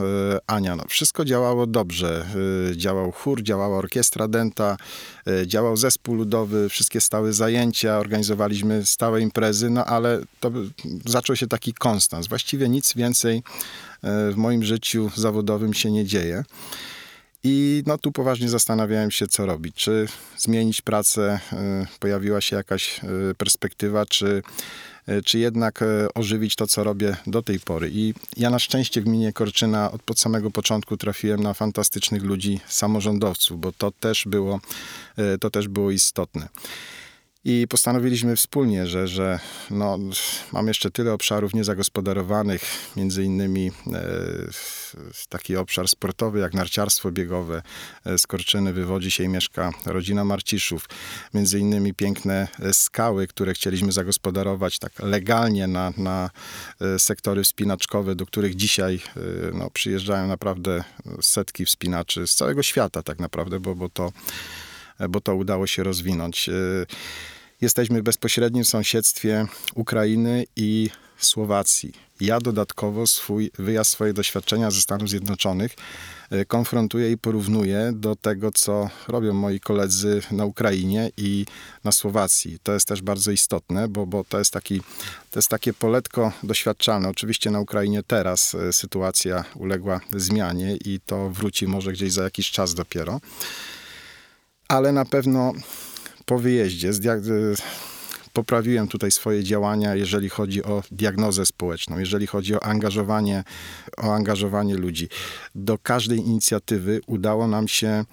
Ania. 0.47 0.75
No, 0.75 0.83
wszystko 0.87 1.25
działało 1.25 1.67
dobrze. 1.67 2.25
E, 2.71 2.77
działał 2.77 3.11
chór, 3.11 3.43
działała 3.43 3.77
orkiestra 3.77 4.27
denta, 4.27 4.77
działał 5.45 5.77
zespół 5.77 6.15
ludowy, 6.15 6.69
wszystkie 6.69 7.01
stałe 7.01 7.33
zajęcia, 7.33 7.97
organizowaliśmy 7.97 8.85
stałe 8.85 9.21
imprezy, 9.21 9.69
no 9.69 9.85
ale 9.85 10.21
to 10.39 10.51
zaczął 11.05 11.35
się 11.35 11.47
taki 11.47 11.73
konstans. 11.73 12.27
Właściwie 12.27 12.69
nic 12.69 12.93
więcej 12.93 13.43
w 14.03 14.33
moim 14.35 14.63
życiu 14.63 15.11
zawodowym 15.15 15.73
się 15.73 15.91
nie 15.91 16.05
dzieje. 16.05 16.43
I 17.43 17.83
no 17.85 17.97
tu 17.97 18.11
poważnie 18.11 18.49
zastanawiałem 18.49 19.11
się, 19.11 19.27
co 19.27 19.45
robić. 19.45 19.75
Czy 19.75 20.07
zmienić 20.37 20.81
pracę, 20.81 21.39
pojawiła 21.99 22.41
się 22.41 22.55
jakaś 22.55 23.01
perspektywa, 23.37 24.05
czy 24.05 24.43
czy 25.25 25.39
jednak 25.39 25.81
e, 25.81 25.85
ożywić 26.13 26.55
to, 26.55 26.67
co 26.67 26.83
robię 26.83 27.15
do 27.27 27.41
tej 27.41 27.59
pory. 27.59 27.89
I 27.93 28.13
ja 28.37 28.49
na 28.49 28.59
szczęście 28.59 29.01
w 29.01 29.03
gminie 29.03 29.33
Korczyna 29.33 29.91
od, 29.91 30.11
od 30.11 30.19
samego 30.19 30.51
początku 30.51 30.97
trafiłem 30.97 31.43
na 31.43 31.53
fantastycznych 31.53 32.23
ludzi, 32.23 32.59
samorządowców, 32.67 33.59
bo 33.59 33.71
to 33.71 33.91
też 33.91 34.25
było, 34.25 34.59
e, 35.17 35.37
to 35.37 35.49
też 35.49 35.67
było 35.67 35.91
istotne. 35.91 36.47
I 37.47 37.67
postanowiliśmy 37.69 38.35
wspólnie, 38.35 38.87
że, 38.87 39.07
że 39.07 39.39
no, 39.71 39.97
mam 40.51 40.67
jeszcze 40.67 40.91
tyle 40.91 41.13
obszarów 41.13 41.53
niezagospodarowanych, 41.53 42.61
między 42.95 43.23
innymi 43.23 43.71
e, 43.93 44.01
taki 45.29 45.57
obszar 45.57 45.87
sportowy 45.87 46.39
jak 46.39 46.53
narciarstwo 46.53 47.11
biegowe. 47.11 47.61
E, 48.05 48.17
z 48.17 48.27
Korczyny 48.27 48.73
wywodzi 48.73 49.11
się 49.11 49.23
i 49.23 49.27
mieszka 49.27 49.71
rodzina 49.85 50.25
Marciszów. 50.25 50.89
Między 51.33 51.59
innymi 51.59 51.93
piękne 51.93 52.47
e, 52.59 52.73
skały, 52.73 53.27
które 53.27 53.53
chcieliśmy 53.53 53.91
zagospodarować 53.91 54.79
tak 54.79 54.99
legalnie 54.99 55.67
na, 55.67 55.93
na 55.97 56.29
e, 56.81 56.99
sektory 56.99 57.43
wspinaczkowe, 57.43 58.15
do 58.15 58.25
których 58.25 58.55
dzisiaj 58.55 58.95
e, 58.95 59.19
no, 59.53 59.69
przyjeżdżają 59.69 60.27
naprawdę 60.27 60.83
setki 61.21 61.65
wspinaczy 61.65 62.27
z 62.27 62.35
całego 62.35 62.63
świata 62.63 63.03
tak 63.03 63.19
naprawdę, 63.19 63.59
bo, 63.59 63.75
bo 63.75 63.89
to 63.89 64.11
bo 65.09 65.21
to 65.21 65.35
udało 65.35 65.67
się 65.67 65.83
rozwinąć. 65.83 66.49
Jesteśmy 67.61 68.01
w 68.01 68.03
bezpośrednim 68.03 68.65
sąsiedztwie 68.65 69.47
Ukrainy 69.75 70.45
i 70.55 70.89
Słowacji. 71.17 71.91
Ja 72.21 72.39
dodatkowo 72.39 73.07
swój 73.07 73.51
wyjazd, 73.59 73.91
swoje 73.91 74.13
doświadczenia 74.13 74.71
ze 74.71 74.81
Stanów 74.81 75.09
Zjednoczonych 75.09 75.75
e, 76.29 76.45
konfrontuję 76.45 77.11
i 77.11 77.17
porównuję 77.17 77.91
do 77.95 78.15
tego, 78.15 78.51
co 78.51 78.89
robią 79.07 79.33
moi 79.33 79.59
koledzy 79.59 80.21
na 80.31 80.45
Ukrainie 80.45 81.11
i 81.17 81.45
na 81.83 81.91
Słowacji. 81.91 82.57
To 82.63 82.73
jest 82.73 82.87
też 82.87 83.01
bardzo 83.01 83.31
istotne, 83.31 83.87
bo, 83.87 84.05
bo 84.05 84.23
to, 84.23 84.39
jest 84.39 84.51
taki, 84.51 84.81
to 85.31 85.39
jest 85.39 85.49
takie 85.49 85.73
poletko 85.73 86.31
doświadczalne. 86.43 87.09
Oczywiście 87.09 87.51
na 87.51 87.59
Ukrainie 87.59 88.03
teraz 88.03 88.55
e, 88.55 88.73
sytuacja 88.73 89.43
uległa 89.55 89.99
zmianie 90.15 90.77
i 90.85 90.99
to 91.05 91.29
wróci 91.29 91.67
może 91.67 91.93
gdzieś 91.93 92.13
za 92.13 92.23
jakiś 92.23 92.51
czas 92.51 92.73
dopiero. 92.73 93.21
Ale 94.67 94.91
na 94.91 95.05
pewno 95.05 95.53
po 96.25 96.39
wyjeździe 96.39 96.91
poprawiłem 98.33 98.87
tutaj 98.87 99.11
swoje 99.11 99.43
działania, 99.43 99.95
jeżeli 99.95 100.29
chodzi 100.29 100.63
o 100.63 100.83
diagnozę 100.91 101.45
społeczną, 101.45 101.99
jeżeli 101.99 102.27
chodzi 102.27 102.55
o 102.55 102.63
angażowanie, 102.63 103.43
o 103.97 104.15
angażowanie 104.15 104.75
ludzi. 104.75 105.09
Do 105.55 105.77
każdej 105.77 106.19
inicjatywy 106.19 107.01
udało 107.07 107.47
nam 107.47 107.67
się 107.67 108.05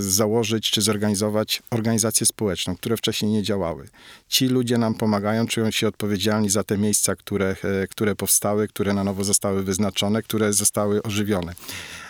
założyć 0.00 0.70
czy 0.70 0.82
zorganizować 0.82 1.62
organizację 1.70 2.26
społeczną, 2.26 2.76
które 2.76 2.96
wcześniej 2.96 3.32
nie 3.32 3.42
działały. 3.42 3.88
Ci 4.28 4.46
ludzie 4.46 4.78
nam 4.78 4.94
pomagają, 4.94 5.46
czują 5.46 5.70
się 5.70 5.88
odpowiedzialni 5.88 6.50
za 6.50 6.64
te 6.64 6.78
miejsca, 6.78 7.16
które, 7.16 7.56
e, 7.82 7.86
które 7.86 8.14
powstały, 8.14 8.68
które 8.68 8.94
na 8.94 9.04
nowo 9.04 9.24
zostały 9.24 9.62
wyznaczone, 9.62 10.22
które 10.22 10.52
zostały 10.52 11.02
ożywione. 11.02 11.54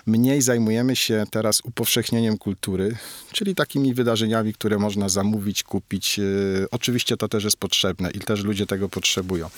Mniej 0.06 0.42
zajmujemy 0.42 0.96
się 0.96 1.24
teraz 1.30 1.60
upowszechnieniem 1.64 2.38
kultury, 2.38 2.96
czyli 3.32 3.54
takimi 3.54 3.94
wydarzeniami, 3.94 4.54
które 4.54 4.78
można 4.78 5.08
zamówić, 5.08 5.62
kupić. 5.62 6.18
E, 6.18 6.22
oczywiście 6.70 7.16
to 7.16 7.28
też 7.28 7.44
jest 7.44 7.56
potrzebne 7.56 8.10
i 8.10 8.18
też 8.18 8.44
ludzie 8.44 8.66
tego 8.66 8.88
potrzebują, 8.88 9.50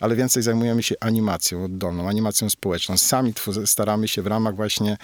ale 0.00 0.16
więcej 0.16 0.42
zajmujemy 0.42 0.82
się 0.82 0.94
animacją 1.00 1.64
oddolną, 1.64 2.08
animacją 2.08 2.50
społeczną. 2.50 2.96
Sami 2.96 3.32
staramy 3.64 4.08
się 4.08 4.22
w 4.22 4.26
ramach 4.26 4.56
właśnie 4.56 4.92
e, 4.92 4.96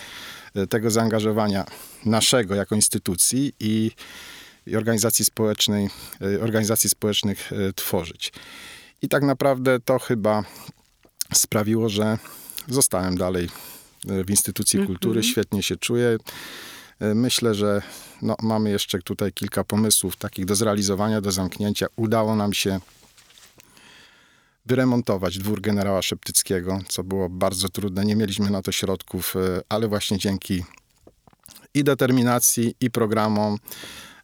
tego 0.70 0.90
zaangażowania 0.90 1.64
naszego 2.04 2.54
jako 2.54 2.74
instytucji 2.74 3.52
i, 3.60 3.90
i 4.66 4.76
organizacji 4.76 5.24
społecznej, 5.24 5.88
e, 6.20 6.40
organizacji 6.40 6.90
społecznych 6.90 7.50
tworzyć. 7.74 8.32
I 9.02 9.08
tak 9.08 9.22
naprawdę 9.22 9.80
to 9.80 9.98
chyba 9.98 10.44
sprawiło, 11.34 11.88
że 11.88 12.18
zostałem 12.68 13.16
dalej 13.16 13.48
w 14.04 14.30
instytucji 14.30 14.78
mhm. 14.78 14.86
kultury, 14.86 15.22
świetnie 15.22 15.62
się 15.62 15.76
czuję. 15.76 16.16
E, 17.00 17.14
myślę, 17.14 17.54
że 17.54 17.82
no, 18.22 18.36
mamy 18.42 18.70
jeszcze 18.70 18.98
tutaj 18.98 19.32
kilka 19.32 19.64
pomysłów 19.64 20.16
takich 20.16 20.44
do 20.44 20.54
zrealizowania, 20.54 21.20
do 21.20 21.32
zamknięcia. 21.32 21.86
Udało 21.96 22.36
nam 22.36 22.52
się 22.52 22.80
wyremontować 24.70 25.38
dwór 25.38 25.60
generała 25.60 26.02
Szeptyckiego, 26.02 26.78
co 26.88 27.04
było 27.04 27.28
bardzo 27.28 27.68
trudne. 27.68 28.04
Nie 28.04 28.16
mieliśmy 28.16 28.50
na 28.50 28.62
to 28.62 28.72
środków, 28.72 29.36
e, 29.36 29.60
ale 29.68 29.88
właśnie 29.88 30.18
dzięki 30.18 30.64
i 31.74 31.84
determinacji, 31.84 32.74
i 32.80 32.90
programom 32.90 33.56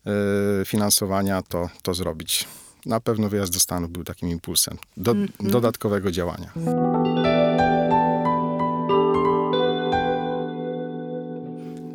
e, 0.06 0.64
finansowania 0.64 1.42
to, 1.42 1.68
to 1.82 1.94
zrobić. 1.94 2.48
Na 2.86 3.00
pewno 3.00 3.28
wyjazd 3.28 3.52
do 3.52 3.60
Stanów 3.60 3.90
był 3.90 4.04
takim 4.04 4.28
impulsem 4.28 4.76
do 4.96 5.10
mm 5.10 5.26
-hmm. 5.26 5.50
dodatkowego 5.50 6.10
działania. 6.10 6.52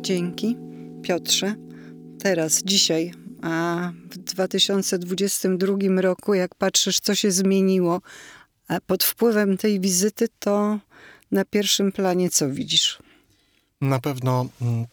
Dzięki, 0.00 0.56
Piotrze. 1.02 1.54
Teraz, 2.18 2.62
dzisiaj, 2.64 3.12
a 3.42 3.92
w 4.10 4.18
2022 4.18 6.00
roku, 6.00 6.34
jak 6.34 6.54
patrzysz, 6.54 7.00
co 7.00 7.14
się 7.14 7.30
zmieniło 7.30 8.00
pod 8.80 9.04
wpływem 9.04 9.58
tej 9.58 9.80
wizyty, 9.80 10.28
to 10.38 10.78
na 11.32 11.44
pierwszym 11.44 11.92
planie 11.92 12.30
co 12.30 12.50
widzisz? 12.50 12.98
Na 13.80 13.98
pewno 13.98 14.46
mm, 14.62 14.86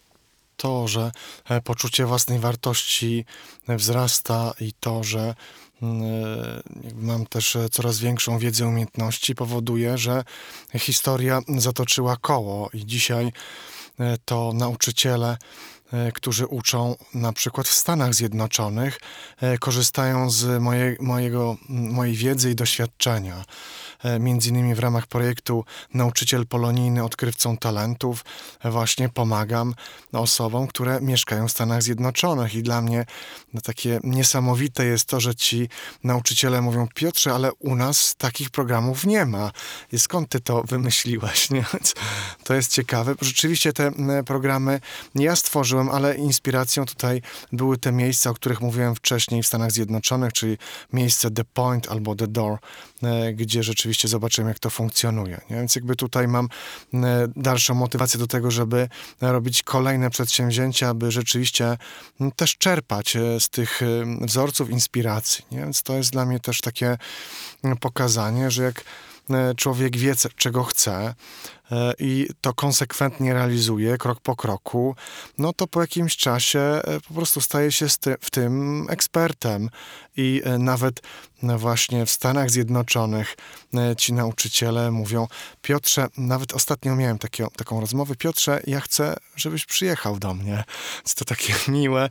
to, 0.58 0.88
że 0.88 1.12
e, 1.50 1.62
poczucie 1.62 2.06
własnej 2.06 2.40
wartości 2.40 3.26
e, 3.68 3.78
wzrasta 3.78 4.54
i 4.60 4.74
to, 4.80 5.04
że 5.04 5.36
mm, 5.82 6.04
e, 6.04 6.62
mam 6.96 7.26
też 7.26 7.58
coraz 7.72 8.00
większą 8.00 8.40
wiedzę, 8.40 8.68
umiejętności, 8.68 9.36
powoduje, 9.36 9.98
że 9.98 10.24
historia 10.78 11.42
zatoczyła 11.58 12.18
koło 12.18 12.70
i 12.74 12.86
dzisiaj 12.86 13.32
E, 14.00 14.18
to 14.26 14.54
nauczyciele, 14.54 15.30
e, 15.32 15.38
którzy 16.14 16.48
uczą 16.48 16.96
na 17.14 17.34
przykład 17.34 17.68
w 17.68 17.74
Stanach 17.74 18.14
Zjednoczonych, 18.14 19.00
e, 19.42 19.58
korzystają 19.58 20.30
z 20.30 20.62
moje, 20.62 20.96
mojego, 21.00 21.58
mojej 21.70 22.16
wiedzy 22.16 22.52
i 22.52 22.56
doświadczenia. 22.56 23.44
E, 24.04 24.20
między 24.20 24.50
innymi 24.50 24.76
w 24.76 24.80
ramach 24.80 25.08
projektu 25.08 25.66
Nauczyciel 25.94 26.48
Polonijny 26.48 27.04
Odkrywcą 27.04 27.58
Talentów 27.58 28.26
właśnie 28.64 29.10
pomagam 29.10 29.76
osobom, 30.12 30.68
które 30.68 31.02
mieszkają 31.02 31.48
w 31.48 31.52
Stanach 31.52 31.84
Zjednoczonych 31.84 32.56
i 32.56 32.64
dla 32.64 32.82
mnie 32.82 33.06
no, 33.54 33.62
takie 33.62 34.00
niesamowite 34.04 34.86
jest 34.86 35.06
to, 35.06 35.20
że 35.20 35.36
ci 35.36 35.70
nauczyciele 36.04 36.62
mówią 36.62 36.88
Piotrze, 36.96 37.34
ale 37.34 37.54
u 37.54 37.76
nas 37.76 38.16
takich 38.18 38.50
programów 38.50 39.06
nie 39.06 39.26
ma. 39.26 39.52
I 39.92 40.00
skąd 40.00 40.30
ty 40.30 40.40
to 40.40 40.64
wymyśliłeś? 40.64 41.50
Nie? 41.50 41.66
To 42.44 42.54
jest 42.54 42.72
ciekawe. 42.72 43.16
Rzeczywiście 43.22 43.74
te 43.74 43.92
programy 44.26 44.80
ja 45.16 45.36
stworzyłem, 45.36 45.79
ale 45.88 46.16
inspiracją 46.16 46.86
tutaj 46.86 47.22
były 47.52 47.78
te 47.78 47.92
miejsca, 47.92 48.30
o 48.30 48.34
których 48.34 48.62
mówiłem 48.62 48.96
wcześniej 48.96 49.44
w 49.44 49.48
Stanach 49.48 49.72
Zjednoczonych, 49.72 50.34
czyli 50.34 50.58
miejsce 50.94 51.32
The 51.32 51.44
Point 51.54 51.92
albo 51.92 52.16
The 52.16 52.28
Door, 52.28 52.58
e, 53.04 53.34
gdzie 53.34 53.64
rzeczywiście 53.64 54.08
zobaczymy, 54.08 54.50
jak 54.50 54.60
to 54.60 54.70
funkcjonuje. 54.70 55.42
Więc 55.50 55.76
jakby 55.76 55.96
tutaj 55.96 56.28
mam 56.28 56.50
e, 56.94 57.28
dalszą 57.36 57.74
motywację 57.74 58.20
do 58.20 58.28
tego, 58.28 58.52
żeby 58.52 58.90
robić 59.22 59.64
kolejne 59.64 60.10
przedsięwzięcia, 60.10 60.90
aby 60.90 61.12
rzeczywiście 61.12 61.78
też 62.36 62.58
czerpać 62.58 63.16
e, 63.16 63.40
z 63.40 63.50
tych 63.50 63.82
wzorców 64.22 64.70
inspiracji. 64.70 65.46
Więc 65.52 65.84
to 65.84 65.94
jest 65.94 66.12
dla 66.12 66.26
mnie 66.26 66.40
też 66.40 66.62
takie 66.62 66.98
pokazanie, 67.80 68.52
że 68.52 68.64
jak 68.64 68.84
człowiek 69.56 69.98
wie, 69.98 70.14
czego 70.36 70.64
chce, 70.64 71.16
E, 71.72 71.94
i 72.00 72.28
to 72.42 72.54
konsekwentnie 72.54 73.34
realizuje 73.34 73.98
krok 73.98 74.20
po 74.20 74.36
kroku, 74.36 74.96
no 75.38 75.54
to 75.54 75.68
po 75.68 75.82
jakimś 75.82 76.18
czasie 76.18 76.60
e, 76.60 77.00
po 77.08 77.14
prostu 77.14 77.42
staje 77.42 77.72
się 77.72 77.86
w 78.22 78.32
tym 78.32 78.86
ekspertem. 78.90 79.70
I 80.18 80.42
e, 80.46 80.58
nawet 80.58 81.02
właśnie 81.58 82.06
w 82.06 82.10
Stanach 82.10 82.50
Zjednoczonych 82.50 83.36
ci 83.98 84.14
nauczyciele 84.14 84.92
mówią: 84.92 85.28
Piotrze, 85.62 86.08
nawet 86.18 86.54
ostatnio 86.54 86.96
miałem 86.96 87.18
takie, 87.18 87.48
taką 87.58 87.82
rozmowę, 87.82 88.16
Piotrze, 88.16 88.62
ja 88.68 88.80
chcę, 88.80 89.16
żebyś 89.36 89.66
przyjechał 89.66 90.20
do 90.20 90.34
mnie. 90.34 90.64
Jest 91.04 91.18
to 91.18 91.26
takie 91.26 91.54
miłe, 91.72 92.10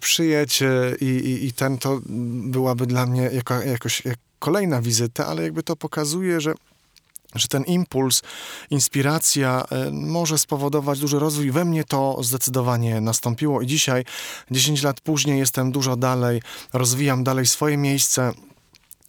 przyjedź 0.00 0.62
i, 1.00 1.04
i, 1.04 1.46
i 1.46 1.52
ten 1.52 1.78
to 1.78 2.00
byłaby 2.04 2.86
dla 2.86 3.06
mnie 3.06 3.22
jako, 3.22 3.62
jakoś 3.62 4.04
jak 4.04 4.18
kolejna 4.40 4.82
wizyta, 4.82 5.26
ale 5.26 5.42
jakby 5.42 5.62
to 5.62 5.76
pokazuje, 5.76 6.40
że 6.40 6.54
że 7.34 7.48
ten 7.48 7.64
impuls, 7.64 8.22
inspiracja 8.70 9.64
e, 9.70 9.90
może 9.90 10.38
spowodować 10.38 10.98
duży 10.98 11.18
rozwój. 11.18 11.50
We 11.50 11.64
mnie 11.64 11.84
to 11.84 12.22
zdecydowanie 12.22 13.00
nastąpiło 13.00 13.62
i 13.62 13.66
dzisiaj, 13.66 14.04
10 14.50 14.82
lat 14.82 15.00
później, 15.00 15.38
jestem 15.38 15.72
dużo 15.72 15.96
dalej, 15.96 16.42
rozwijam 16.72 17.24
dalej 17.24 17.46
swoje 17.46 17.76
miejsce. 17.76 18.32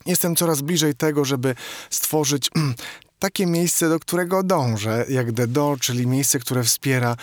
Jestem 0.05 0.35
coraz 0.35 0.61
bliżej 0.61 0.95
tego, 0.95 1.25
żeby 1.25 1.55
stworzyć 1.89 2.49
takie 3.21 3.45
miejsce, 3.45 3.89
do 3.89 3.99
którego 3.99 4.43
dążę, 4.43 5.05
jak 5.09 5.31
The 5.31 5.47
Door, 5.47 5.79
czyli 5.79 6.07
miejsce, 6.07 6.39
które 6.39 6.63
wspiera 6.63 7.15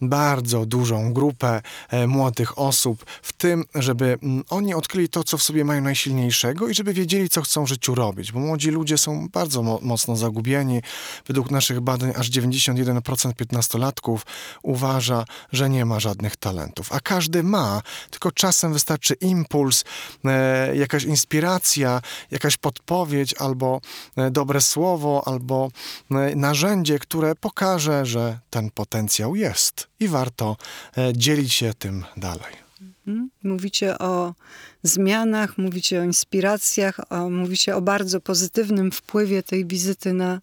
bardzo 0.00 0.66
dużą 0.66 1.12
grupę 1.12 1.62
e, 1.90 2.06
młodych 2.06 2.58
osób 2.58 3.04
w 3.22 3.32
tym, 3.32 3.64
żeby 3.74 4.18
mm, 4.22 4.44
oni 4.50 4.74
odkryli 4.74 5.08
to, 5.08 5.24
co 5.24 5.38
w 5.38 5.42
sobie 5.42 5.64
mają 5.64 5.80
najsilniejszego 5.80 6.68
i 6.68 6.74
żeby 6.74 6.92
wiedzieli, 6.92 7.28
co 7.28 7.42
chcą 7.42 7.64
w 7.64 7.68
życiu 7.68 7.94
robić, 7.94 8.32
bo 8.32 8.40
młodzi 8.40 8.70
ludzie 8.70 8.98
są 8.98 9.28
bardzo 9.28 9.62
mo 9.62 9.78
mocno 9.82 10.16
zagubieni. 10.16 10.82
Według 11.26 11.50
naszych 11.50 11.80
badań 11.80 12.12
aż 12.16 12.30
91% 12.30 13.34
piętnastolatków 13.34 14.26
uważa, 14.62 15.24
że 15.52 15.70
nie 15.70 15.84
ma 15.84 16.00
żadnych 16.00 16.36
talentów, 16.36 16.92
a 16.92 17.00
każdy 17.00 17.42
ma, 17.42 17.82
tylko 18.10 18.32
czasem 18.32 18.72
wystarczy 18.72 19.14
impuls, 19.14 19.84
e, 20.24 20.76
jakaś 20.76 21.04
inspiracja, 21.04 22.00
jakaś 22.30 22.56
podpowiedź 22.56 23.34
albo 23.38 23.80
e, 24.16 24.30
dobre 24.30 24.60
słowo, 24.60 25.22
albo 25.26 25.43
albo 25.44 25.70
e, 26.10 26.36
narzędzie, 26.36 26.98
które 26.98 27.34
pokaże, 27.34 28.06
że 28.06 28.38
ten 28.50 28.70
potencjał 28.70 29.36
jest 29.36 29.88
i 30.00 30.08
warto 30.08 30.56
e, 30.98 31.12
dzielić 31.12 31.52
się 31.52 31.74
tym 31.78 32.04
dalej. 32.16 32.64
Mhm. 33.06 33.30
Mówicie 33.42 33.98
o 33.98 34.34
zmianach, 34.82 35.58
mówicie 35.58 36.00
o 36.00 36.04
inspiracjach, 36.04 37.00
o, 37.12 37.30
mówicie 37.30 37.76
o 37.76 37.80
bardzo 37.80 38.20
pozytywnym 38.20 38.92
wpływie 38.92 39.42
tej 39.42 39.66
wizyty 39.66 40.12
na 40.12 40.40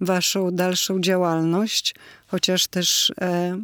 waszą 0.00 0.50
dalszą 0.50 1.00
działalność, 1.00 1.94
chociaż 2.26 2.66
też, 2.66 3.12
e, 3.20 3.58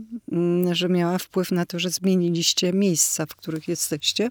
że 0.72 0.88
miała 0.88 1.18
wpływ 1.18 1.50
na 1.50 1.66
to, 1.66 1.78
że 1.78 1.90
zmieniliście 1.90 2.72
miejsca, 2.72 3.26
w 3.26 3.34
których 3.34 3.68
jesteście. 3.68 4.30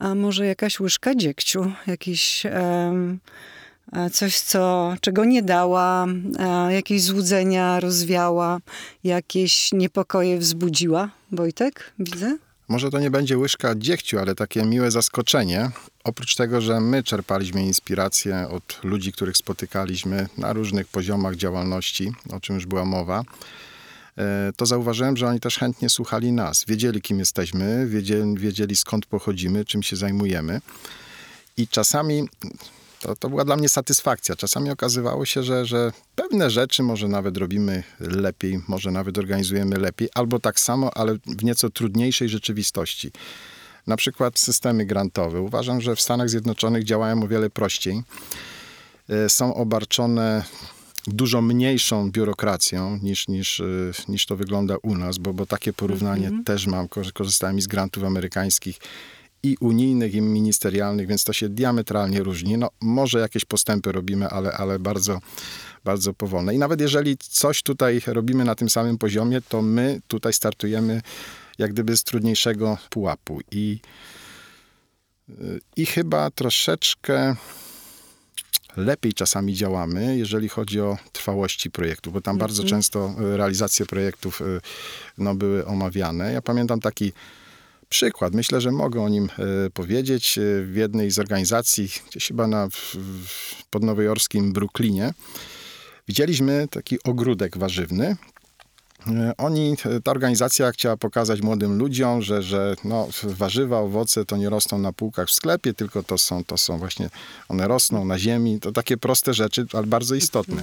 A 0.00 0.14
może 0.14 0.46
jakaś 0.46 0.80
łyżka 0.80 1.14
dziegciu, 1.14 1.72
jakiś... 1.86 2.46
E, 2.46 3.16
coś, 4.12 4.40
co, 4.40 4.94
czego 5.00 5.24
nie 5.24 5.42
dała, 5.42 6.06
e, 6.38 6.72
jakieś 6.72 7.02
złudzenia 7.02 7.80
rozwiała, 7.80 8.58
jakieś 9.04 9.72
niepokoje 9.72 10.38
wzbudziła. 10.38 11.10
Wojtek, 11.32 11.92
widzę? 11.98 12.36
Może 12.68 12.90
to 12.90 13.00
nie 13.00 13.10
będzie 13.10 13.38
łyżka 13.38 13.74
dziegciu, 13.74 14.18
ale 14.18 14.34
takie 14.34 14.62
miłe 14.62 14.90
zaskoczenie. 14.90 15.70
Oprócz 16.04 16.34
tego, 16.34 16.60
że 16.60 16.80
my 16.80 17.02
czerpaliśmy 17.02 17.62
inspirację 17.62 18.48
od 18.48 18.80
ludzi, 18.84 19.12
których 19.12 19.36
spotykaliśmy 19.36 20.28
na 20.38 20.52
różnych 20.52 20.88
poziomach 20.88 21.36
działalności, 21.36 22.12
o 22.30 22.40
czym 22.40 22.54
już 22.54 22.66
była 22.66 22.84
mowa, 22.84 23.22
e, 24.18 24.52
to 24.56 24.66
zauważyłem, 24.66 25.16
że 25.16 25.26
oni 25.26 25.40
też 25.40 25.58
chętnie 25.58 25.88
słuchali 25.88 26.32
nas. 26.32 26.64
Wiedzieli, 26.68 27.02
kim 27.02 27.18
jesteśmy, 27.18 27.86
wiedzieli, 27.86 28.38
wiedzieli 28.38 28.76
skąd 28.76 29.06
pochodzimy, 29.06 29.64
czym 29.64 29.82
się 29.82 29.96
zajmujemy. 29.96 30.60
I 31.56 31.68
czasami 31.68 32.28
to, 33.04 33.16
to 33.16 33.28
była 33.28 33.44
dla 33.44 33.56
mnie 33.56 33.68
satysfakcja. 33.68 34.36
Czasami 34.36 34.70
okazywało 34.70 35.24
się, 35.24 35.42
że, 35.42 35.66
że 35.66 35.92
pewne 36.16 36.50
rzeczy 36.50 36.82
może 36.82 37.08
nawet 37.08 37.36
robimy 37.36 37.82
lepiej, 38.00 38.60
może 38.68 38.90
nawet 38.90 39.18
organizujemy 39.18 39.76
lepiej, 39.76 40.08
albo 40.14 40.38
tak 40.38 40.60
samo, 40.60 40.96
ale 40.96 41.14
w 41.26 41.44
nieco 41.44 41.70
trudniejszej 41.70 42.28
rzeczywistości. 42.28 43.10
Na 43.86 43.96
przykład 43.96 44.38
systemy 44.38 44.86
grantowe. 44.86 45.40
Uważam, 45.40 45.80
że 45.80 45.96
w 45.96 46.00
Stanach 46.00 46.30
Zjednoczonych 46.30 46.84
działają 46.84 47.22
o 47.22 47.28
wiele 47.28 47.50
prościej. 47.50 48.02
E, 49.08 49.28
Są 49.28 49.54
obarczone 49.54 50.44
dużo 51.06 51.42
mniejszą 51.42 52.10
biurokracją 52.10 52.98
niż, 53.02 53.28
niż, 53.28 53.60
e, 53.60 53.64
niż 54.08 54.26
to 54.26 54.36
wygląda 54.36 54.76
u 54.82 54.94
nas, 54.94 55.18
bo, 55.18 55.34
bo 55.34 55.46
takie 55.46 55.72
porównanie 55.72 56.30
też 56.44 56.66
mam. 56.66 56.86
Korzy- 56.88 57.12
Korzystałem 57.12 57.60
z 57.60 57.66
grantów 57.66 58.04
amerykańskich 58.04 58.78
i 59.44 59.56
unijnych, 59.60 60.14
i 60.14 60.20
ministerialnych, 60.20 61.06
więc 61.06 61.24
to 61.24 61.32
się 61.32 61.48
diametralnie 61.48 62.22
różni. 62.22 62.58
No, 62.58 62.70
może 62.80 63.18
jakieś 63.18 63.44
postępy 63.44 63.92
robimy, 63.92 64.28
ale, 64.28 64.52
ale 64.52 64.78
bardzo, 64.78 65.18
bardzo 65.84 66.14
powolne. 66.14 66.54
I 66.54 66.58
nawet 66.58 66.80
jeżeli 66.80 67.16
coś 67.18 67.62
tutaj 67.62 68.00
robimy 68.06 68.44
na 68.44 68.54
tym 68.54 68.70
samym 68.70 68.98
poziomie, 68.98 69.40
to 69.40 69.62
my 69.62 70.00
tutaj 70.08 70.32
startujemy 70.32 71.00
jak 71.58 71.72
gdyby 71.72 71.96
z 71.96 72.04
trudniejszego 72.04 72.78
pułapu. 72.90 73.40
I, 73.50 73.80
y, 75.28 75.60
i 75.76 75.86
chyba 75.86 76.30
troszeczkę 76.30 77.36
lepiej 78.76 79.12
czasami 79.12 79.54
działamy, 79.54 80.16
jeżeli 80.16 80.48
chodzi 80.48 80.80
o 80.80 80.98
trwałości 81.12 81.70
projektu, 81.70 82.12
bo 82.12 82.20
tam 82.20 82.38
bardzo 82.38 82.64
często 82.64 83.14
y, 83.34 83.36
realizacje 83.36 83.86
projektów 83.86 84.40
y, 84.40 84.60
no, 85.18 85.34
były 85.34 85.66
omawiane. 85.66 86.32
Ja 86.32 86.42
pamiętam 86.42 86.80
taki 86.80 87.12
przykład. 87.94 88.34
Myślę, 88.34 88.60
że 88.60 88.72
mogę 88.72 89.02
o 89.02 89.08
nim 89.08 89.28
e, 89.38 89.70
powiedzieć. 89.70 90.38
E, 90.38 90.42
W 90.64 90.76
jednej 90.76 91.10
z 91.10 91.18
organizacji, 91.18 91.88
gdzieś 92.10 92.28
chyba 92.28 92.46
na, 92.46 92.68
podnowojorskim 93.70 94.52
Brooklynie, 94.52 95.14
widzieliśmy 96.08 96.68
taki 96.70 96.98
ogródek 97.04 97.58
warzywny. 97.58 98.16
E, 99.06 99.32
Oni, 99.38 99.76
ta 100.04 100.10
organizacja 100.10 100.72
chciała 100.72 100.96
pokazać 100.96 101.42
młodym 101.42 101.78
ludziom, 101.78 102.22
że, 102.22 102.42
że 102.42 102.74
no, 102.84 103.08
warzywa, 103.24 103.78
owoce 103.78 104.24
to 104.24 104.36
nie 104.36 104.50
rosną 104.50 104.78
na 104.78 104.92
półkach 104.92 105.28
w 105.28 105.32
sklepie, 105.32 105.74
tylko 105.74 106.02
to 106.02 106.18
są, 106.18 106.44
to 106.44 106.56
są 106.56 106.78
właśnie, 106.78 107.10
one 107.48 107.68
rosną 107.68 108.04
na 108.04 108.18
ziemi. 108.18 108.60
To 108.60 108.72
takie 108.72 108.96
proste 108.96 109.34
rzeczy, 109.34 109.66
ale 109.72 109.86
bardzo 109.86 110.14
istotne. 110.14 110.62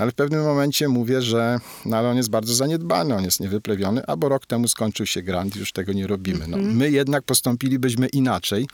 Ale 0.00 0.10
w 0.10 0.14
pewnym 0.14 0.44
momencie 0.44 0.88
mówię, 0.88 1.22
że 1.22 1.58
no 1.86 1.96
ale 1.96 2.08
on 2.08 2.16
jest 2.16 2.30
bardzo 2.30 2.54
zaniedbany, 2.54 3.14
on 3.14 3.24
jest 3.24 3.40
niewyplewiony, 3.40 4.06
albo 4.06 4.28
rok 4.28 4.46
temu 4.46 4.68
skończył 4.68 5.06
się 5.06 5.22
grant 5.22 5.56
i 5.56 5.58
już 5.58 5.72
tego 5.72 5.92
nie 5.92 6.06
robimy. 6.06 6.48
No, 6.48 6.56
my 6.56 6.90
jednak 6.90 7.22
postąpilibyśmy 7.22 8.06
inaczej. 8.06 8.66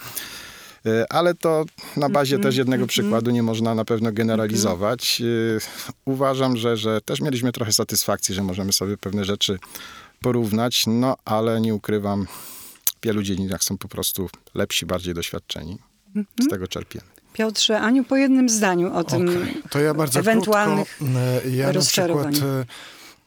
E, 0.86 1.06
Ale 1.12 1.34
to 1.34 1.64
na 1.96 2.08
bazie 2.08 2.38
też 2.38 2.56
jednego 2.56 2.86
przykładu 2.86 3.30
nie 3.30 3.42
można 3.42 3.74
na 3.74 3.84
pewno 3.84 4.12
generalizować. 4.12 5.22
E, 5.22 5.90
Uważam, 6.04 6.56
że, 6.56 6.76
że 6.76 7.00
też 7.00 7.20
mieliśmy 7.20 7.52
trochę 7.52 7.72
satysfakcji, 7.72 8.34
że 8.34 8.42
możemy 8.42 8.72
sobie 8.72 8.96
pewne 8.96 9.24
rzeczy 9.24 9.58
porównać, 10.20 10.84
no 10.86 11.16
ale 11.24 11.60
nie 11.60 11.74
ukrywam, 11.74 12.26
w 13.00 13.04
wielu 13.06 13.22
dziedzinach 13.22 13.64
są 13.64 13.78
po 13.78 13.88
prostu 13.88 14.30
lepsi, 14.54 14.86
bardziej 14.86 15.14
doświadczeni. 15.14 15.78
Z 16.40 16.48
tego 16.48 16.68
czerpiemy. 16.68 17.15
Piotrze, 17.36 17.80
Aniu, 17.80 18.04
po 18.04 18.16
jednym 18.16 18.48
zdaniu 18.48 18.94
o 18.94 19.04
tym. 19.04 19.28
Okej, 19.28 19.62
To 19.70 19.80
ja 19.80 19.94
bardzo 19.94 20.20
ewentualnych 20.20 20.96
krótko. 20.96 21.18
e, 21.46 21.50
Ja 21.50 21.72
na 21.72 21.80
przykład, 21.80 22.26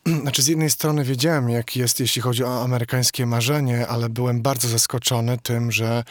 e, 0.08 0.12
znaczy 0.22 0.42
z 0.42 0.48
jednej 0.48 0.70
strony 0.70 1.04
wiedziałem, 1.04 1.50
jak 1.50 1.76
jest, 1.76 2.00
jeśli 2.00 2.22
chodzi 2.22 2.44
o 2.44 2.64
amerykańskie 2.64 3.26
marzenie, 3.26 3.88
ale 3.88 4.10
byłem 4.10 4.42
bardzo 4.42 4.68
zaskoczony 4.68 5.38
tym, 5.44 5.72
że 5.72 6.04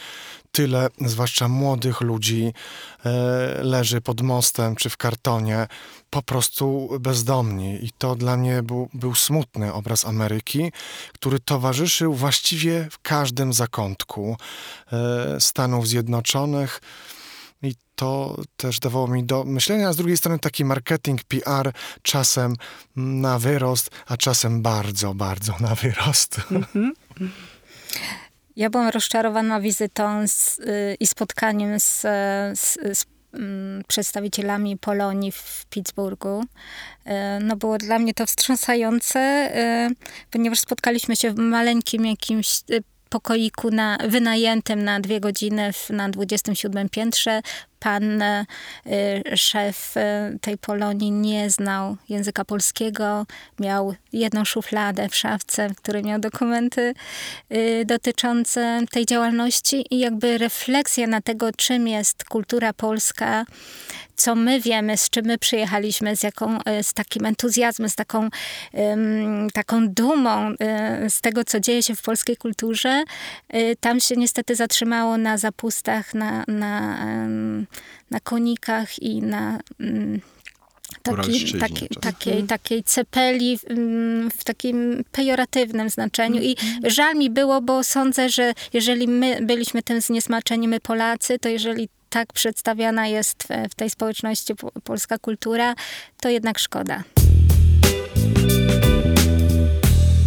tyle, 0.52 0.88
zwłaszcza 1.00 1.48
młodych 1.48 2.00
ludzi, 2.00 2.52
e, 3.06 3.10
leży 3.62 4.00
pod 4.00 4.20
mostem 4.20 4.76
czy 4.76 4.90
w 4.90 4.96
kartonie, 4.96 5.66
po 6.10 6.22
prostu 6.22 6.88
bezdomni. 7.00 7.84
I 7.84 7.90
to 7.98 8.14
dla 8.14 8.36
mnie 8.36 8.62
był, 8.62 8.88
był 8.94 9.14
smutny 9.14 9.72
obraz 9.72 10.06
Ameryki, 10.06 10.72
który 11.14 11.38
towarzyszył 11.40 12.14
właściwie 12.14 12.88
w 12.90 12.98
każdym 12.98 13.52
zakątku 13.52 14.36
Stanów 15.38 15.88
Zjednoczonych. 15.88 16.80
I 17.62 17.74
to 17.94 18.36
też 18.56 18.80
dawało 18.80 19.08
mi 19.08 19.24
do 19.24 19.44
myślenia, 19.44 19.88
a 19.88 19.92
z 19.92 19.96
drugiej 19.96 20.16
strony 20.16 20.38
taki 20.38 20.64
marketing, 20.64 21.24
PR 21.24 21.72
czasem 22.02 22.54
na 22.96 23.38
wyrost, 23.38 23.90
a 24.06 24.16
czasem 24.16 24.62
bardzo, 24.62 25.14
bardzo 25.14 25.54
na 25.60 25.74
wyrost. 25.74 26.40
Ja 28.56 28.70
byłam 28.70 28.88
rozczarowana 28.88 29.60
wizytą 29.60 30.28
z, 30.28 30.58
y, 30.58 30.96
i 31.00 31.06
spotkaniem 31.06 31.80
z, 31.80 32.00
z, 32.60 32.78
z 32.98 33.04
mm, 33.34 33.82
przedstawicielami 33.88 34.76
Polonii 34.76 35.32
w 35.32 35.66
Pittsburghu. 35.70 36.42
Y, 37.06 37.10
No 37.40 37.56
było 37.56 37.78
dla 37.78 37.98
mnie 37.98 38.14
to 38.14 38.26
wstrząsające, 38.26 39.50
y, 39.90 39.94
ponieważ 40.30 40.60
spotkaliśmy 40.60 41.16
się 41.16 41.32
w 41.32 41.38
maleńkim 41.38 42.06
jakimś 42.06 42.60
y, 42.70 42.82
pokoiku 43.08 43.70
na, 43.70 43.98
wynajętym 44.08 44.84
na 44.84 45.00
dwie 45.00 45.20
godziny 45.20 45.72
w, 45.72 45.90
na 45.90 46.08
27 46.08 46.88
piętrze. 46.88 47.42
Pan 47.78 48.22
y, 48.22 48.46
szef 49.36 49.96
y, 49.96 50.38
tej 50.40 50.58
Polonii 50.58 51.10
nie 51.10 51.50
znał 51.50 51.96
języka 52.08 52.44
polskiego, 52.44 53.26
miał 53.60 53.94
jedną 54.12 54.44
szufladę 54.44 55.08
w 55.08 55.16
szafce, 55.16 55.68
w 55.68 55.76
której 55.76 56.02
miał 56.02 56.18
dokumenty 56.18 56.94
y, 57.52 57.84
dotyczące 57.86 58.80
tej 58.90 59.06
działalności 59.06 59.84
i 59.90 59.98
jakby 59.98 60.38
refleksja 60.38 61.06
na 61.06 61.20
tego, 61.20 61.52
czym 61.52 61.88
jest 61.88 62.24
kultura 62.24 62.72
polska, 62.72 63.44
co 64.16 64.34
my 64.34 64.60
wiemy, 64.60 64.96
z 64.96 65.10
czym 65.10 65.26
my 65.26 65.38
przyjechaliśmy, 65.38 66.16
z, 66.16 66.22
jaką, 66.22 66.58
z 66.82 66.94
takim 66.94 67.26
entuzjazmem, 67.26 67.88
z 67.88 67.94
taką, 67.94 68.28
taką 69.52 69.88
dumą 69.88 70.54
z 71.08 71.20
tego, 71.20 71.44
co 71.44 71.60
dzieje 71.60 71.82
się 71.82 71.94
w 71.94 72.02
polskiej 72.02 72.36
kulturze. 72.36 73.04
Tam 73.80 74.00
się 74.00 74.16
niestety 74.16 74.54
zatrzymało 74.54 75.18
na 75.18 75.38
zapustach, 75.38 76.14
na, 76.14 76.44
na, 76.48 76.98
na 78.10 78.20
konikach 78.20 79.02
i 79.02 79.22
na... 79.22 79.60
ym, 79.80 80.20
Taki, 81.02 81.58
taki, 81.58 81.88
takiej, 81.88 82.42
takiej 82.42 82.84
cepeli 82.84 83.58
w, 83.58 83.64
mm, 83.64 84.30
w 84.30 84.44
takim 84.44 85.04
pejoratywnym 85.12 85.90
znaczeniu. 85.90 86.42
I 86.42 86.56
żal 86.84 87.16
mi 87.16 87.30
było, 87.30 87.60
bo 87.60 87.84
sądzę, 87.84 88.28
że 88.28 88.52
jeżeli 88.72 89.08
my 89.08 89.38
byliśmy 89.42 89.82
tym 89.82 90.00
zniesmaczeni, 90.00 90.68
my 90.68 90.80
Polacy, 90.80 91.38
to 91.38 91.48
jeżeli 91.48 91.88
tak 92.10 92.32
przedstawiana 92.32 93.06
jest 93.06 93.42
w, 93.42 93.70
w 93.70 93.74
tej 93.74 93.90
społeczności 93.90 94.54
po, 94.54 94.70
polska 94.84 95.18
kultura, 95.18 95.74
to 96.20 96.28
jednak 96.28 96.58
szkoda. 96.58 97.02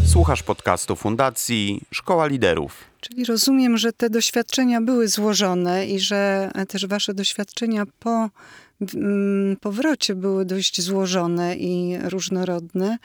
Słuchasz 0.06 0.43
podcastu 0.43 0.95
Fundacji 0.95 1.82
Szkoła 1.91 2.27
Liderów. 2.27 2.90
Czyli 3.02 3.26
rozumiem, 3.26 3.78
że 3.78 3.94
te 3.94 4.10
doświadczenia 4.10 4.82
były 4.82 5.08
złożone 5.08 5.88
i 5.88 6.00
że 6.00 6.52
też 6.68 6.86
wasze 6.86 7.14
doświadczenia 7.14 7.84
po 8.00 8.30
mm, 8.96 9.58
powrocie 9.58 10.16
były 10.16 10.46
dość 10.46 10.82
złożone 10.82 11.56
i 11.56 11.98
różnorodne. 12.04 12.98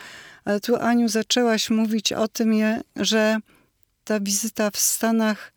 Ale 0.45 0.61
tu, 0.61 0.77
Aniu, 0.77 1.09
zaczęłaś 1.09 1.71
mówić 1.71 2.13
o 2.13 2.29
tym, 2.29 2.53
że 2.97 3.39
ta 4.05 4.21
wizyta 4.21 4.71
w 4.71 4.79
Stanach 4.79 5.53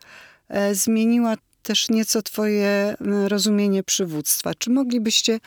e, 0.47 0.75
zmieniła 0.75 1.36
też 1.63 1.89
nieco 1.89 2.21
twoje 2.21 2.95
m, 3.02 3.25
rozumienie 3.28 3.84
przywództwa. 3.84 4.54
Czy 4.54 4.69
moglibyście 4.69 5.39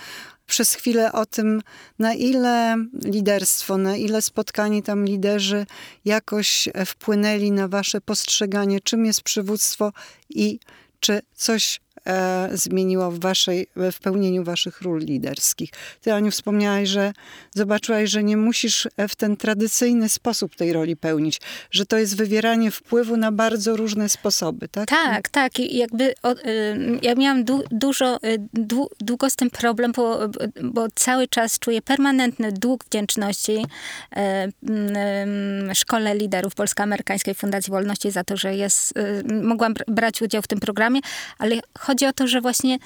przez 0.46 0.74
chwilę 0.74 1.12
o 1.12 1.26
tym, 1.26 1.62
na 1.98 2.14
ile 2.14 2.76
liderstwo, 3.04 3.78
na 3.78 3.96
ile 3.96 4.22
spotkani 4.22 4.82
tam 4.82 5.04
liderzy 5.04 5.66
jakoś 6.04 6.68
e, 6.74 6.86
wpłynęli 6.86 7.52
na 7.52 7.68
wasze 7.68 8.00
postrzeganie, 8.00 8.80
czym 8.80 9.06
jest 9.06 9.22
przywództwo 9.22 9.92
i 10.30 10.58
czy 11.00 11.20
coś 11.34 11.80
zmieniło 12.52 13.10
w, 13.10 13.18
waszej, 13.18 13.66
w 13.76 14.00
pełnieniu 14.00 14.44
waszych 14.44 14.82
ról 14.82 15.00
liderskich? 15.00 15.70
Ty, 16.00 16.12
Aniu, 16.12 16.30
wspomniałaś, 16.30 16.88
że 16.88 17.12
zobaczyłaś, 17.50 18.10
że 18.10 18.24
nie 18.24 18.36
musisz 18.36 18.88
e, 18.96 19.08
w 19.08 19.16
ten 19.16 19.36
tradycyjny 19.36 20.08
sposób 20.08 20.56
tej 20.56 20.72
roli 20.72 20.96
pełnić, 20.96 21.40
że 21.70 21.86
to 21.86 21.98
jest 21.98 22.16
wywieranie 22.16 22.70
wpływu 22.70 23.16
na 23.16 23.32
bardzo 23.32 23.76
różne 23.76 24.08
sposoby, 24.08 24.68
tak? 24.68 24.88
Tak, 24.88 25.28
tak. 25.28 25.58
Jakby 25.58 26.14
o, 26.22 26.32
y, 26.32 26.36
ja 27.02 27.14
miałam 27.14 27.44
du, 27.44 27.62
dużo, 27.70 28.16
y, 28.16 28.38
dłu, 28.54 28.90
długo 29.00 29.30
z 29.30 29.36
tym 29.36 29.50
problem, 29.50 29.92
bo, 29.92 30.18
bo 30.62 30.86
cały 30.94 31.28
czas 31.28 31.58
czuję 31.58 31.82
permanentny 31.82 32.52
dług 32.52 32.84
wdzięczności 32.84 33.56
y, 33.56 34.20
y, 35.70 35.74
Szkole 35.74 36.14
Liderów 36.14 36.54
Polsko-Amerykańskiej 36.54 37.34
Fundacji 37.34 37.70
Wolności 37.70 38.10
za 38.10 38.24
to, 38.24 38.36
że 38.36 38.56
jest, 38.56 38.94
mogłam 39.42 39.74
br- 39.74 39.84
brać 39.88 40.22
udział 40.22 40.42
w 40.42 40.46
tym 40.46 40.60
programie, 40.60 41.00
ale 41.38 41.56
chodzi 41.78 41.91
o 42.06 42.12
to, 42.12 42.26
że 42.26 42.40
właśnie 42.40 42.78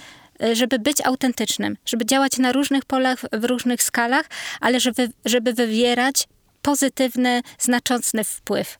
y, 0.42 0.56
żeby 0.56 0.78
być 0.78 1.06
autentycznym, 1.06 1.76
żeby 1.86 2.06
działać 2.06 2.38
na 2.38 2.52
różnych 2.52 2.84
polach, 2.84 3.18
w 3.32 3.44
różnych 3.44 3.82
skalach, 3.82 4.26
ale 4.60 4.80
żeby, 4.80 5.10
żeby 5.24 5.52
wywierać 5.52 6.28
pozytywny, 6.62 7.42
znaczący 7.58 8.24
wpływ. 8.24 8.78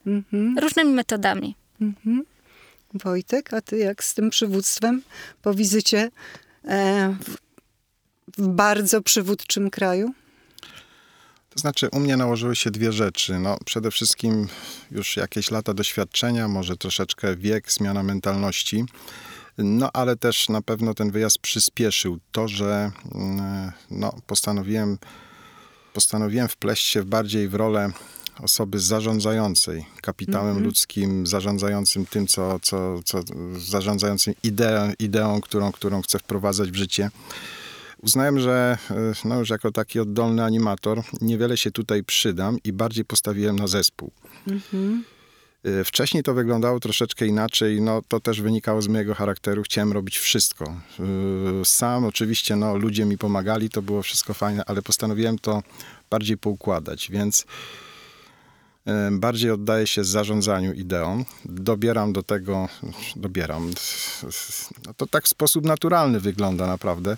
Różnymi 0.60 0.92
metodami. 0.92 1.56
Wojtek, 2.94 3.54
a 3.54 3.60
ty 3.60 3.78
jak 3.78 4.04
z 4.04 4.14
tym 4.14 4.30
przywództwem 4.30 5.02
po 5.42 5.54
wizycie 5.54 6.10
e, 6.64 7.16
w, 7.20 7.36
w 8.38 8.48
bardzo 8.48 9.02
przywódczym 9.02 9.70
kraju? 9.70 10.14
To 11.50 11.60
znaczy, 11.60 11.88
u 11.92 12.00
mnie 12.00 12.16
nałożyły 12.16 12.56
się 12.56 12.70
dwie 12.70 12.92
rzeczy. 12.92 13.38
No, 13.38 13.58
przede 13.64 13.90
wszystkim 13.90 14.48
już 14.90 15.16
jakieś 15.16 15.50
lata 15.50 15.74
doświadczenia, 15.74 16.48
może 16.48 16.76
troszeczkę 16.76 17.36
wiek, 17.36 17.72
zmiana 17.72 18.02
mentalności. 18.02 18.84
No, 19.58 19.90
ale 19.92 20.16
też 20.16 20.48
na 20.48 20.62
pewno 20.62 20.94
ten 20.94 21.10
wyjazd 21.10 21.38
przyspieszył 21.38 22.18
to, 22.32 22.48
że 22.48 22.90
mm, 23.14 23.72
no, 23.90 24.12
postanowiłem, 24.26 24.98
postanowiłem 25.92 26.48
wpleść 26.48 26.86
się 26.86 27.04
bardziej 27.04 27.48
w 27.48 27.54
rolę 27.54 27.90
osoby 28.42 28.78
zarządzającej 28.78 29.86
kapitałem 30.02 30.62
ludzkim, 30.62 31.26
zarządzającym 31.26 32.06
tym, 32.06 32.26
co, 32.26 32.60
co, 32.62 33.02
co 33.04 33.20
zarządzającym 33.58 34.34
ideą, 34.42 34.92
ideą 34.98 35.40
którą, 35.40 35.72
którą 35.72 36.02
chcę 36.02 36.18
wprowadzać 36.18 36.70
w 36.70 36.76
życie. 36.76 37.10
Uznałem, 38.02 38.40
że 38.40 38.78
no 39.24 39.38
już 39.38 39.50
jako 39.50 39.72
taki 39.72 40.00
oddolny 40.00 40.44
animator 40.44 41.02
niewiele 41.20 41.56
się 41.56 41.70
tutaj 41.70 42.04
przydam 42.04 42.58
i 42.64 42.72
bardziej 42.72 43.04
postawiłem 43.04 43.58
na 43.58 43.66
zespół. 43.66 44.10
E, 44.48 45.15
Wcześniej 45.84 46.22
to 46.22 46.34
wyglądało 46.34 46.80
troszeczkę 46.80 47.26
inaczej, 47.26 47.80
no 47.80 48.02
to 48.08 48.20
też 48.20 48.40
wynikało 48.40 48.82
z 48.82 48.88
mojego 48.88 49.14
charakteru, 49.14 49.62
chciałem 49.62 49.92
robić 49.92 50.18
wszystko. 50.18 50.64
E, 50.64 51.64
Sam 51.64 52.04
oczywiście, 52.04 52.56
no 52.56 52.76
ludzie 52.76 53.04
mi 53.04 53.18
pomagali, 53.18 53.70
to 53.70 53.82
było 53.82 54.02
wszystko 54.02 54.34
fajne, 54.34 54.62
ale 54.66 54.82
postanowiłem 54.82 55.38
to 55.38 55.62
bardziej 56.10 56.38
poukładać, 56.38 57.10
więc 57.10 57.44
e, 58.86 59.10
bardziej 59.12 59.50
oddaję 59.50 59.86
się 59.86 60.04
zarządzaniu 60.04 60.72
ideą, 60.72 61.24
dobieram 61.44 62.12
do 62.12 62.22
tego, 62.22 62.68
dobieram, 63.16 63.70
no 64.86 64.94
to 64.94 65.06
tak 65.06 65.24
w 65.24 65.28
sposób 65.28 65.64
naturalny 65.64 66.20
wygląda 66.20 66.66
naprawdę. 66.66 67.16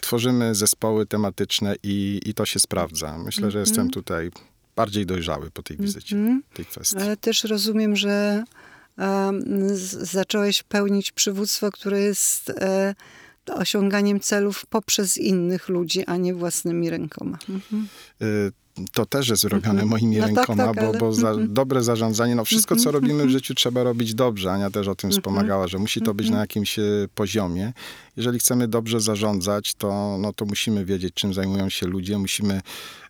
Tworzymy 0.00 0.54
zespoły 0.54 1.06
tematyczne 1.06 1.74
i, 1.82 2.20
i 2.26 2.34
to 2.34 2.46
się 2.46 2.60
sprawdza. 2.60 3.18
Myślę, 3.18 3.50
że 3.50 3.60
jestem 3.60 3.90
tutaj 3.90 4.30
bardziej 4.80 5.06
dojrzały 5.06 5.50
po 5.50 5.62
tej 5.62 5.76
wizycie, 5.76 6.16
tej 6.54 6.64
kwestii. 6.66 6.96
Ale 6.98 7.16
też 7.16 7.44
rozumiem, 7.44 7.96
że 7.96 8.44
z- 9.72 10.10
zacząłeś 10.12 10.62
pełnić 10.62 11.12
przywództwo, 11.12 11.70
które 11.70 12.00
jest 12.00 12.50
e, 12.50 12.94
osiąganiem 13.46 14.20
celów 14.20 14.66
poprzez 14.66 15.18
innych 15.18 15.68
ludzi, 15.68 16.04
a 16.06 16.16
nie 16.16 16.34
własnymi 16.34 16.90
rękoma. 16.90 17.38
Mhm. 17.48 17.88
Y, 18.22 18.52
to 18.92 19.06
też 19.06 19.28
jest 19.28 19.44
robione 19.44 19.84
moimi 19.84 20.16
No 20.16 20.26
tak, 20.26 20.36
rękoma, 20.36 20.64
tak, 20.64 20.76
bo, 20.76 20.88
ale- 20.88 20.98
bo 20.98 21.12
za 21.12 21.30
mhm. 21.30 21.54
dobre 21.54 21.82
zarządzanie, 21.82 22.34
no 22.34 22.44
wszystko, 22.44 22.76
co 22.76 22.90
robimy 22.90 23.26
w 23.26 23.30
życiu, 23.30 23.54
trzeba 23.54 23.82
robić 23.82 24.14
dobrze. 24.14 24.52
Ania 24.52 24.70
też 24.70 24.88
o 24.88 24.94
tym 24.94 25.10
wspomagała, 25.10 25.68
że 25.68 25.78
musi 25.78 26.00
to 26.00 26.14
być 26.14 26.30
na 26.30 26.38
jakimś 26.38 26.78
e, 26.78 26.82
poziomie. 27.14 27.72
Jeżeli 28.16 28.38
chcemy 28.38 28.68
dobrze 28.68 29.00
zarządzać, 29.00 29.74
to, 29.74 30.18
no, 30.20 30.32
to 30.32 30.44
musimy 30.44 30.84
wiedzieć, 30.84 31.14
czym 31.14 31.34
zajmują 31.34 31.68
się 31.68 31.86
ludzie, 31.86 32.18
musimy 32.18 32.60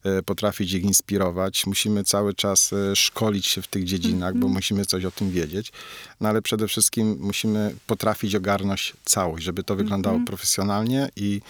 e, 0.04 0.22
potrafić 0.22 0.72
ich 0.72 0.84
inspirować, 0.84 1.66
musimy 1.66 2.04
cały 2.04 2.34
czas 2.34 2.72
e, 2.72 2.96
szkolić 2.96 3.46
się 3.46 3.62
w 3.62 3.66
tych 3.66 3.84
dziedzinach, 3.84 4.36
bo 4.36 4.48
musimy 4.48 4.86
coś 4.86 5.04
o 5.04 5.10
tym 5.10 5.30
wiedzieć. 5.30 5.72
No 6.20 6.28
ale 6.28 6.42
przede 6.42 6.68
wszystkim 6.68 7.16
musimy 7.20 7.74
potrafić 7.86 8.34
ogarnąć 8.34 8.92
całość, 9.04 9.44
żeby 9.44 9.62
to 9.62 9.76
wyglądało 9.76 10.20
profesjonalnie 10.26 11.08
i 11.16 11.40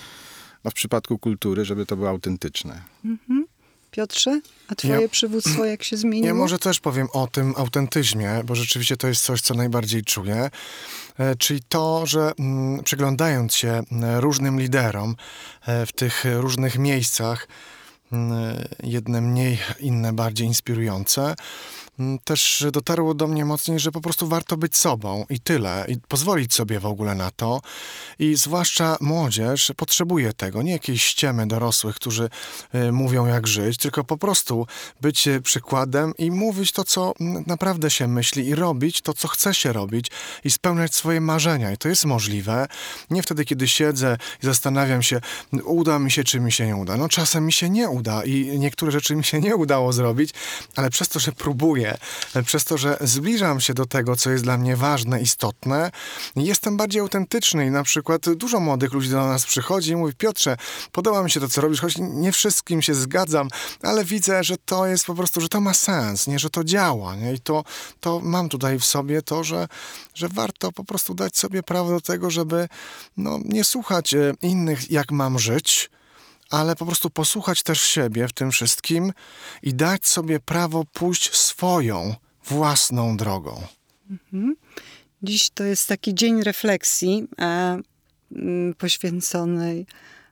no, 0.64 0.70
w 0.70 0.74
przypadku 0.74 1.18
kultury, 1.18 1.64
żeby 1.64 1.86
to 1.86 1.96
było 1.96 2.08
autentyczne. 2.08 2.82
Piotrze, 3.90 4.40
a 4.68 4.74
twoje 4.74 5.00
Ja- 5.00 5.08
przywództwo 5.08 5.64
jak 5.64 5.82
się 5.82 5.96
zmieniło? 5.96 6.26
Ja 6.26 6.34
może 6.34 6.58
też 6.58 6.80
powiem 6.80 7.08
o 7.12 7.26
tym 7.26 7.54
autentyzmie, 7.56 8.40
bo 8.44 8.54
rzeczywiście 8.54 8.96
to 8.96 9.08
jest 9.08 9.22
coś, 9.22 9.40
co 9.40 9.54
najbardziej 9.54 10.04
czuję. 10.04 10.50
E, 11.18 11.36
Czyli 11.36 11.60
to, 11.68 12.06
że 12.06 12.32
mm, 12.38 12.84
przyglądając 12.84 13.54
się 13.54 13.68
mm, 13.92 14.18
różnym 14.20 14.60
liderom 14.60 15.16
e, 15.66 15.86
w 15.86 15.92
tych 15.92 16.24
różnych 16.34 16.78
miejscach, 16.78 17.48
mm, 18.12 18.64
jedne 18.82 19.20
mniej, 19.20 19.58
inne 19.80 20.12
bardziej 20.12 20.46
inspirujące, 20.46 21.34
też 22.24 22.66
dotarło 22.72 23.14
do 23.14 23.26
mnie 23.26 23.44
mocniej, 23.44 23.80
że 23.80 23.92
po 23.92 24.00
prostu 24.00 24.28
warto 24.28 24.56
być 24.56 24.76
sobą 24.76 25.24
i 25.30 25.40
tyle, 25.40 25.84
i 25.88 25.96
pozwolić 26.08 26.54
sobie 26.54 26.80
w 26.80 26.86
ogóle 26.86 27.14
na 27.14 27.30
to. 27.30 27.60
I 28.18 28.36
zwłaszcza 28.36 28.96
młodzież 29.00 29.72
potrzebuje 29.76 30.32
tego, 30.32 30.62
nie 30.62 30.72
jakieś 30.72 31.04
ściemy 31.04 31.46
dorosłych, 31.46 31.96
którzy 31.96 32.30
y, 32.74 32.92
mówią 32.92 33.26
jak 33.26 33.46
żyć, 33.46 33.76
tylko 33.76 34.04
po 34.04 34.18
prostu 34.18 34.66
być 35.00 35.28
y, 35.28 35.40
przykładem 35.40 36.12
i 36.18 36.30
mówić 36.30 36.72
to, 36.72 36.84
co 36.84 37.12
mm, 37.20 37.44
naprawdę 37.46 37.90
się 37.90 38.08
myśli 38.08 38.46
i 38.46 38.54
robić 38.54 39.00
to, 39.00 39.14
co 39.14 39.28
chce 39.28 39.54
się 39.54 39.72
robić 39.72 40.10
i 40.44 40.50
spełniać 40.50 40.94
swoje 40.94 41.20
marzenia. 41.20 41.72
I 41.72 41.76
to 41.76 41.88
jest 41.88 42.04
możliwe. 42.04 42.66
Nie 43.10 43.22
wtedy, 43.22 43.44
kiedy 43.44 43.68
siedzę 43.68 44.16
i 44.42 44.46
zastanawiam 44.46 45.02
się, 45.02 45.20
uda 45.64 45.98
mi 45.98 46.10
się, 46.10 46.24
czy 46.24 46.40
mi 46.40 46.52
się 46.52 46.66
nie 46.66 46.76
uda. 46.76 46.96
No 46.96 47.08
czasem 47.08 47.46
mi 47.46 47.52
się 47.52 47.70
nie 47.70 47.88
uda 47.88 48.24
i 48.24 48.58
niektóre 48.58 48.92
rzeczy 48.92 49.16
mi 49.16 49.24
się 49.24 49.40
nie 49.40 49.56
udało 49.56 49.92
zrobić, 49.92 50.30
ale 50.76 50.90
przez 50.90 51.08
to, 51.08 51.20
że 51.20 51.32
próbuję, 51.32 51.89
przez 52.44 52.64
to, 52.64 52.78
że 52.78 52.96
zbliżam 53.00 53.60
się 53.60 53.74
do 53.74 53.86
tego, 53.86 54.16
co 54.16 54.30
jest 54.30 54.44
dla 54.44 54.58
mnie 54.58 54.76
ważne, 54.76 55.20
istotne, 55.20 55.90
jestem 56.36 56.76
bardziej 56.76 57.00
autentyczny 57.00 57.66
i 57.66 57.70
na 57.70 57.82
przykład 57.82 58.30
dużo 58.30 58.60
młodych 58.60 58.92
ludzi 58.92 59.10
do 59.10 59.26
nas 59.26 59.46
przychodzi 59.46 59.90
i 59.90 59.96
mówi, 59.96 60.14
Piotrze, 60.14 60.56
podoba 60.92 61.22
mi 61.22 61.30
się 61.30 61.40
to, 61.40 61.48
co 61.48 61.60
robisz, 61.60 61.80
choć 61.80 61.94
nie 61.98 62.32
wszystkim 62.32 62.82
się 62.82 62.94
zgadzam, 62.94 63.48
ale 63.82 64.04
widzę, 64.04 64.44
że 64.44 64.56
to 64.56 64.86
jest 64.86 65.04
po 65.04 65.14
prostu, 65.14 65.40
że 65.40 65.48
to 65.48 65.60
ma 65.60 65.74
sens, 65.74 66.26
nie, 66.26 66.38
że 66.38 66.50
to 66.50 66.64
działa, 66.64 67.16
nie, 67.16 67.34
i 67.34 67.40
to, 67.40 67.64
to 68.00 68.20
mam 68.20 68.48
tutaj 68.48 68.78
w 68.78 68.84
sobie 68.84 69.22
to, 69.22 69.44
że, 69.44 69.68
że 70.14 70.28
warto 70.28 70.72
po 70.72 70.84
prostu 70.84 71.14
dać 71.14 71.36
sobie 71.36 71.62
prawo 71.62 71.90
do 71.90 72.00
tego, 72.00 72.30
żeby 72.30 72.68
no, 73.16 73.38
nie 73.44 73.64
słuchać 73.64 74.14
e, 74.14 74.34
innych, 74.42 74.90
jak 74.90 75.12
mam 75.12 75.38
żyć, 75.38 75.90
ale 76.50 76.76
po 76.76 76.86
prostu 76.86 77.10
posłuchać 77.10 77.62
też 77.62 77.82
siebie 77.82 78.28
w 78.28 78.32
tym 78.32 78.50
wszystkim 78.50 79.12
i 79.62 79.74
dać 79.74 80.06
sobie 80.06 80.40
prawo 80.40 80.84
pójść 80.92 81.34
swoją, 81.34 82.14
własną 82.44 83.16
drogą. 83.16 83.62
Dziś 85.22 85.50
to 85.50 85.64
jest 85.64 85.88
taki 85.88 86.14
dzień 86.14 86.42
refleksji 86.42 87.28
e, 87.40 87.80
poświęconej 88.78 89.86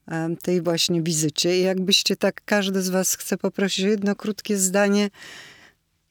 e, 0.08 0.36
tej 0.42 0.62
właśnie 0.62 1.02
wizycie. 1.02 1.58
I 1.58 1.62
jakbyście 1.62 2.16
tak, 2.16 2.42
każdy 2.44 2.82
z 2.82 2.88
was 2.88 3.16
chce 3.16 3.36
poprosić 3.36 3.84
o 3.84 3.88
jedno 3.88 4.16
krótkie 4.16 4.58
zdanie, 4.58 5.10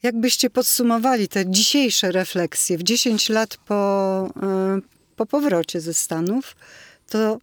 jakbyście 0.02 0.50
podsumowali 0.50 1.28
te 1.28 1.50
dzisiejsze 1.50 2.12
refleksje 2.12 2.78
w 2.78 2.82
10 2.82 3.28
lat 3.28 3.56
po, 3.56 4.30
e, 4.42 4.80
po 5.16 5.26
powrocie 5.26 5.80
ze 5.80 5.94
Stanów, 5.94 6.56
to 7.10 7.38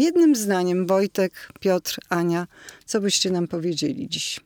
jednym 0.00 0.36
zdaniem 0.36 0.86
Wojtek, 0.86 1.48
Piotr, 1.60 1.98
Ania, 2.08 2.46
co 2.86 3.00
byście 3.00 3.30
nam 3.30 3.48
powiedzieli 3.48 4.08
dziś? 4.08 4.40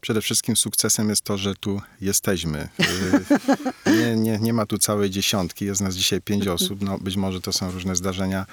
Przede 0.00 0.20
wszystkim 0.20 0.56
sukcesem 0.56 1.08
jest 1.08 1.22
to, 1.22 1.38
że 1.38 1.54
tu 1.54 1.80
jesteśmy. 2.00 2.68
Y, 3.86 3.90
Nie, 4.00 4.16
nie, 4.16 4.38
nie 4.38 4.52
ma 4.52 4.66
tu 4.66 4.78
całej 4.78 5.10
dziesiątki, 5.10 5.64
jest 5.64 5.80
nas 5.80 5.94
dzisiaj 5.94 6.20
pięć 6.20 6.46
osób. 6.48 6.82
No, 6.82 6.98
być 6.98 7.16
może 7.16 7.40
to 7.40 7.52
są 7.52 7.70
różne 7.70 7.96
zdarzenia 7.96 8.46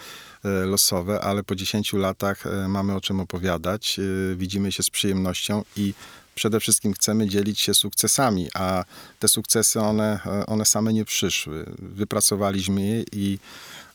e, 0.44 0.50
losowe, 0.50 1.22
ale 1.22 1.44
po 1.44 1.56
10 1.56 1.94
latach 1.94 2.48
e, 2.48 2.68
mamy 2.68 2.96
o 2.96 3.02
czym 3.02 3.20
opowiadać, 3.20 4.00
y, 4.00 4.36
widzimy 4.36 4.72
się 4.72 4.84
z 4.84 4.90
przyjemnością 4.90 5.64
i 5.76 5.94
przede 6.36 6.60
wszystkim 6.60 6.94
chcemy 6.94 7.28
dzielić 7.28 7.60
się 7.60 7.74
sukcesami, 7.74 8.48
a 8.54 8.84
te 9.20 9.28
sukcesy, 9.28 9.80
one, 9.80 10.20
e, 10.26 10.46
one 10.46 10.66
same 10.66 10.94
nie 10.94 11.06
przyszły. 11.06 11.66
Wypracowaliśmy 11.80 12.82
je 12.88 13.04
i 13.12 13.40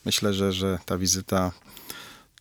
myślę, 0.05 0.33
że, 0.33 0.53
że 0.53 0.79
ta 0.85 0.97
wizyta 0.97 1.51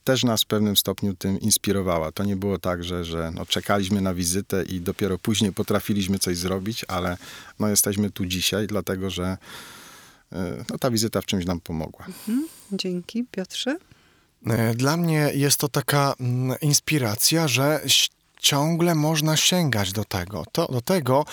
też 0.04 0.24
nas 0.24 0.42
w 0.42 0.46
pewnym 0.46 0.76
stopniu 0.76 1.14
tym 1.14 1.40
inspirowała. 1.40 2.12
To 2.12 2.24
nie 2.24 2.36
było 2.36 2.58
tak, 2.58 2.84
że, 2.84 3.04
że 3.04 3.30
no, 3.34 3.46
czekaliśmy 3.46 4.00
na 4.00 4.14
wizytę 4.14 4.62
i 4.64 4.80
dopiero 4.80 5.18
później 5.18 5.52
potrafiliśmy 5.52 6.18
coś 6.18 6.36
zrobić, 6.36 6.84
ale 6.88 7.16
no, 7.58 7.68
jesteśmy 7.68 8.10
tu 8.10 8.26
dzisiaj, 8.26 8.66
dlatego 8.66 9.10
że 9.10 9.36
e, 10.32 10.64
no, 10.70 10.78
ta 10.78 10.90
wizyta 10.90 11.20
w 11.20 11.26
czymś 11.26 11.46
nam 11.46 11.60
pomogła. 11.60 12.06
Dzięki, 12.72 13.24
Piotrze. 13.30 13.76
E, 14.46 14.74
Dla 14.74 14.96
mnie 14.96 15.30
jest 15.34 15.56
to 15.56 15.68
taka 15.68 16.14
mm, 16.20 16.58
inspiracja, 16.60 17.48
że 17.48 17.80
ciągle 18.42 18.94
można 18.94 19.36
sięgać 19.36 19.92
do 19.92 20.04
tego. 20.04 20.44
To, 20.52 20.66
do 20.66 20.80
tego, 20.80 21.24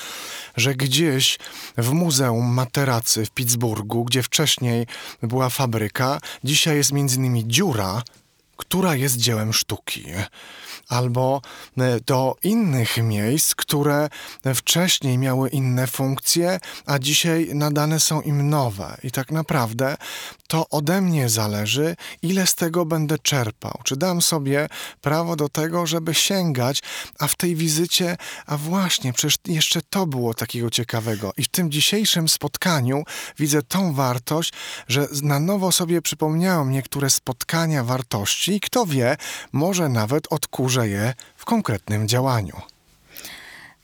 że 0.57 0.75
gdzieś 0.75 1.39
w 1.77 1.91
Muzeum 1.91 2.45
Materacy 2.45 3.25
w 3.25 3.31
Pittsburghu, 3.31 4.05
gdzie 4.05 4.23
wcześniej 4.23 4.87
była 5.23 5.49
fabryka, 5.49 6.19
dzisiaj 6.43 6.77
jest 6.77 6.91
między 6.91 7.15
innymi 7.15 7.47
dziura, 7.47 8.03
która 8.59 8.95
jest 8.95 9.17
dziełem 9.17 9.53
sztuki. 9.53 10.05
Albo 10.89 11.41
e, 11.77 11.99
do 11.99 12.35
innych 12.43 12.97
miejsc, 12.97 13.55
które 13.55 14.09
wcześniej 14.55 15.17
miały 15.17 15.49
inne 15.49 15.87
funkcje, 15.87 16.59
a 16.85 16.99
dzisiaj 16.99 17.49
nadane 17.53 17.99
są 17.99 18.21
im 18.21 18.49
nowe. 18.49 18.97
I 19.03 19.11
tak 19.11 19.31
naprawdę 19.31 19.97
to 20.49 20.69
ode 20.69 21.01
mnie 21.01 21.29
zależy, 21.29 21.95
ile 22.21 22.47
z 22.47 22.55
tego 22.55 22.85
będę 22.85 23.19
czerpał. 23.19 23.79
Czy 23.83 23.95
dam 23.95 24.21
sobie 24.21 24.67
prawo 25.01 25.35
do 25.35 25.49
tego, 25.49 25.87
żeby 25.87 26.13
sięgać, 26.13 26.81
a 27.19 27.27
w 27.27 27.35
tej 27.35 27.55
wizycie, 27.55 28.17
a 28.45 28.57
właśnie, 28.57 29.13
przecież 29.13 29.37
jeszcze 29.45 29.81
to 29.89 30.05
było 30.05 30.33
takiego 30.33 30.69
ciekawego. 30.69 31.33
I 31.37 31.43
w 31.43 31.47
tym 31.47 31.71
dzisiejszym 31.71 32.29
spotkaniu 32.29 33.03
widzę 33.39 33.61
tą 33.61 33.93
wartość, 33.93 34.53
że 34.87 35.07
na 35.23 35.39
nowo 35.39 35.71
sobie 35.71 36.01
przypomniałem 36.01 36.71
niektóre 36.71 37.09
spotkania 37.09 37.83
wartości 37.83 38.55
i 38.55 38.59
kto 38.59 38.85
wie, 38.85 39.17
może 39.51 39.89
nawet 39.89 40.33
odkurzę 40.33 40.89
je 40.89 41.13
w 41.35 41.45
konkretnym 41.45 42.07
działaniu. 42.07 42.61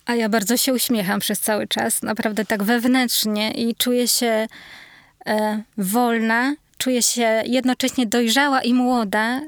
A 0.06 0.16
ja 0.16 0.30
bardzo 0.30 0.58
się 0.58 0.74
uśmiecham 0.74 1.20
przez 1.20 1.40
cały 1.40 1.68
czas, 1.68 2.02
naprawdę 2.02 2.46
tak 2.46 2.64
wewnętrznie 2.64 3.52
i 3.52 3.76
czuję 3.76 4.08
się 4.08 4.48
wolna, 5.78 6.56
czuję 6.78 7.02
się 7.02 7.44
jednocześnie 7.46 8.06
dojrzała 8.06 8.62
i 8.62 8.74
młoda, 8.74 9.42